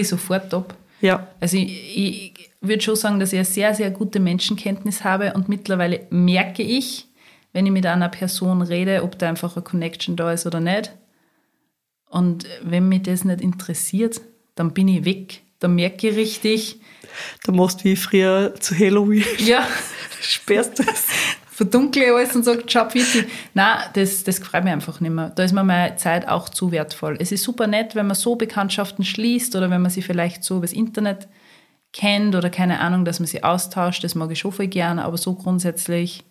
ich 0.00 0.08
sofort 0.08 0.52
ab. 0.52 0.76
Ja, 1.00 1.28
Also 1.40 1.56
ich, 1.56 1.96
ich 1.96 2.50
würde 2.60 2.82
schon 2.82 2.96
sagen, 2.96 3.20
dass 3.20 3.32
ich 3.32 3.38
eine 3.38 3.44
sehr, 3.44 3.74
sehr 3.74 3.90
gute 3.90 4.20
Menschenkenntnis 4.20 5.04
habe 5.04 5.32
und 5.34 5.48
mittlerweile 5.48 6.06
merke 6.10 6.62
ich, 6.62 7.06
wenn 7.52 7.66
ich 7.66 7.72
mit 7.72 7.86
einer 7.86 8.08
Person 8.08 8.62
rede, 8.62 9.02
ob 9.02 9.18
da 9.18 9.28
einfach 9.28 9.56
eine 9.56 9.62
Connection 9.62 10.16
da 10.16 10.32
ist 10.32 10.46
oder 10.46 10.60
nicht. 10.60 10.92
Und 12.10 12.46
wenn 12.62 12.88
mich 12.88 13.02
das 13.02 13.24
nicht 13.24 13.40
interessiert, 13.40 14.20
dann 14.54 14.72
bin 14.72 14.88
ich 14.88 15.04
weg. 15.04 15.42
Dann 15.60 15.74
merke 15.74 16.08
ich 16.08 16.16
richtig, 16.16 16.80
da 17.44 17.52
machst 17.52 17.80
du 17.80 17.84
wie 17.84 17.96
früher 17.96 18.54
zu 18.60 18.78
Halloween, 18.78 19.24
ja, 19.38 19.66
sperrst 20.20 20.78
das. 20.78 21.06
Verdunkle 21.58 22.14
alles 22.14 22.36
und 22.36 22.44
sage, 22.44 22.64
ciao, 22.66 22.86
bitte. 22.86 23.26
Nein, 23.52 23.78
das, 23.94 24.22
das 24.22 24.40
gefällt 24.40 24.62
mir 24.62 24.70
einfach 24.70 25.00
nicht 25.00 25.10
mehr. 25.10 25.30
Da 25.30 25.42
ist 25.42 25.52
mir 25.52 25.64
meine 25.64 25.96
Zeit 25.96 26.28
auch 26.28 26.48
zu 26.48 26.70
wertvoll. 26.70 27.16
Es 27.18 27.32
ist 27.32 27.42
super 27.42 27.66
nett, 27.66 27.96
wenn 27.96 28.06
man 28.06 28.14
so 28.14 28.36
Bekanntschaften 28.36 29.04
schließt 29.04 29.56
oder 29.56 29.68
wenn 29.68 29.82
man 29.82 29.90
sie 29.90 30.02
vielleicht 30.02 30.44
so 30.44 30.58
übers 30.58 30.72
Internet 30.72 31.26
kennt 31.92 32.36
oder 32.36 32.48
keine 32.48 32.78
Ahnung, 32.78 33.04
dass 33.04 33.18
man 33.18 33.26
sie 33.26 33.42
austauscht. 33.42 34.04
Das 34.04 34.14
mag 34.14 34.30
ich 34.30 34.38
schon 34.38 34.52
voll 34.52 34.68
gerne, 34.68 35.04
aber 35.04 35.18
so 35.18 35.34
grundsätzlich. 35.34 36.22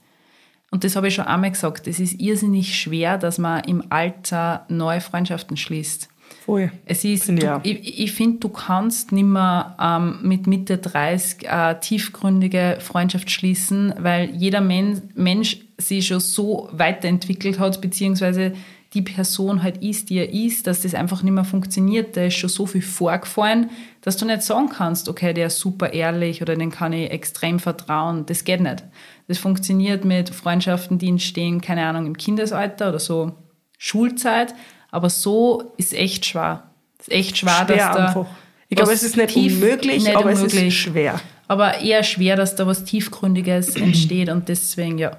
Und 0.71 0.85
das 0.85 0.95
habe 0.95 1.09
ich 1.09 1.15
schon 1.15 1.27
einmal 1.27 1.51
gesagt. 1.51 1.87
Es 1.87 1.99
ist 1.99 2.21
irrsinnig 2.21 2.79
schwer, 2.79 3.17
dass 3.17 3.37
man 3.37 3.65
im 3.65 3.83
Alter 3.89 4.65
neue 4.69 5.01
Freundschaften 5.01 5.57
schließt. 5.57 6.07
Voll. 6.47 6.71
Es 6.85 7.03
ist, 7.03 7.27
du, 7.27 7.59
ich, 7.63 7.99
ich 7.99 8.13
finde, 8.13 8.39
du 8.39 8.47
kannst 8.47 9.11
nicht 9.11 9.25
mehr 9.25 9.75
ähm, 9.81 10.19
mit 10.21 10.47
Mitte 10.47 10.77
30 10.77 11.49
eine 11.49 11.77
tiefgründige 11.81 12.77
Freundschaft 12.79 13.29
schließen, 13.29 13.93
weil 13.99 14.29
jeder 14.33 14.61
Men 14.61 15.01
Mensch 15.13 15.57
sich 15.77 16.07
schon 16.07 16.21
so 16.21 16.69
weiterentwickelt 16.71 17.59
hat, 17.59 17.81
beziehungsweise 17.81 18.53
die 18.93 19.01
Person 19.01 19.61
halt 19.61 19.83
ist, 19.83 20.09
die 20.09 20.19
er 20.19 20.33
ist, 20.33 20.67
dass 20.67 20.83
das 20.83 20.95
einfach 20.95 21.21
nicht 21.21 21.33
mehr 21.33 21.43
funktioniert. 21.43 22.15
Da 22.15 22.23
ist 22.23 22.35
schon 22.35 22.49
so 22.49 22.65
viel 22.65 22.81
vorgefallen, 22.81 23.69
dass 23.99 24.15
du 24.15 24.25
nicht 24.25 24.41
sagen 24.41 24.69
kannst, 24.69 25.09
okay, 25.09 25.33
der 25.33 25.47
ist 25.47 25.59
super 25.59 25.91
ehrlich 25.91 26.41
oder 26.41 26.55
den 26.55 26.71
kann 26.71 26.93
ich 26.93 27.11
extrem 27.11 27.59
vertrauen. 27.59 28.25
Das 28.25 28.45
geht 28.45 28.61
nicht. 28.61 28.85
Das 29.27 29.37
funktioniert 29.37 30.05
mit 30.05 30.29
Freundschaften, 30.29 30.97
die 30.97 31.09
entstehen, 31.09 31.59
keine 31.59 31.85
Ahnung, 31.85 32.05
im 32.05 32.15
Kindesalter 32.15 32.87
oder 32.87 32.99
so 32.99 33.33
Schulzeit. 33.77 34.55
Aber 34.97 35.11
so 35.11 35.73
ist 35.77 35.93
echt 35.93 36.25
schwer. 36.25 36.63
ist 36.99 37.11
echt 37.11 37.37
schwer, 37.37 37.65
dass 37.65 37.77
Schwer 37.77 37.93
da 37.93 38.05
einfach. 38.07 38.25
Ich 38.67 38.75
glaube, 38.75 38.91
was 38.91 39.03
es 39.03 39.09
ist 39.09 39.15
nicht 39.17 39.35
unmöglich, 39.35 40.03
nicht 40.03 40.15
aber 40.15 40.31
es 40.31 40.39
unmöglich. 40.39 40.67
ist 40.69 40.73
schwer. 40.73 41.21
Aber 41.47 41.79
eher 41.81 42.01
schwer, 42.03 42.35
dass 42.35 42.55
da 42.55 42.65
was 42.65 42.83
Tiefgründiges 42.83 43.75
entsteht 43.75 44.29
und 44.29 44.49
deswegen, 44.49 44.97
ja, 44.97 45.17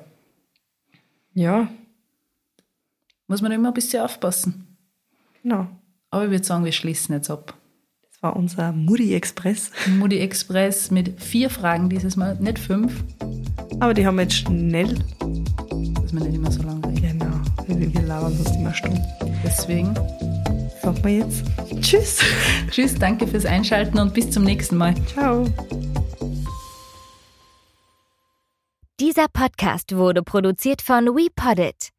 Ja, 1.32 1.68
muss 3.28 3.40
man 3.40 3.52
immer 3.52 3.68
ein 3.68 3.74
bisschen 3.74 4.02
aufpassen. 4.02 4.76
genau. 5.44 5.68
Aber 6.10 6.24
ich 6.24 6.30
würde 6.32 6.44
sagen, 6.44 6.64
wir 6.64 6.72
schließen 6.72 7.14
jetzt 7.14 7.30
ab. 7.30 7.54
Das 8.10 8.20
war 8.22 8.34
unser 8.34 8.72
Moody 8.72 9.14
Express. 9.14 9.70
Moody 9.98 10.18
Express 10.18 10.90
mit 10.90 11.22
vier 11.22 11.50
Fragen 11.50 11.88
dieses 11.88 12.16
Mal, 12.16 12.34
nicht 12.40 12.58
fünf, 12.58 13.04
Aber 13.78 13.94
die 13.94 14.04
haben 14.04 14.16
wir 14.16 14.22
jetzt 14.22 14.34
schnell. 14.38 14.94
dass 16.02 16.12
wir 16.12 16.20
nicht 16.20 16.34
immer 16.34 16.50
so 16.50 16.62
lange 16.64 16.84
reden. 16.88 17.18
Genau. 17.20 17.36
Wir 17.78 17.94
wir 17.94 18.02
labern 18.02 18.34
sonst 18.36 18.56
immer 18.56 18.74
stumm. 18.74 18.98
Deswegen, 19.44 19.94
Sagen 20.82 21.04
wir 21.04 21.18
jetzt 21.18 21.44
Tschüss. 21.80 22.20
tschüss, 22.70 22.94
danke 22.94 23.26
fürs 23.26 23.44
Einschalten 23.44 23.98
und 23.98 24.14
bis 24.14 24.30
zum 24.30 24.44
nächsten 24.44 24.76
Mal. 24.76 24.94
Ciao. 25.06 25.46
Dieser 29.00 29.26
Podcast 29.28 29.94
wurde 29.94 30.22
produziert 30.22 30.82
von 30.82 31.06
WePoddit. 31.06 31.90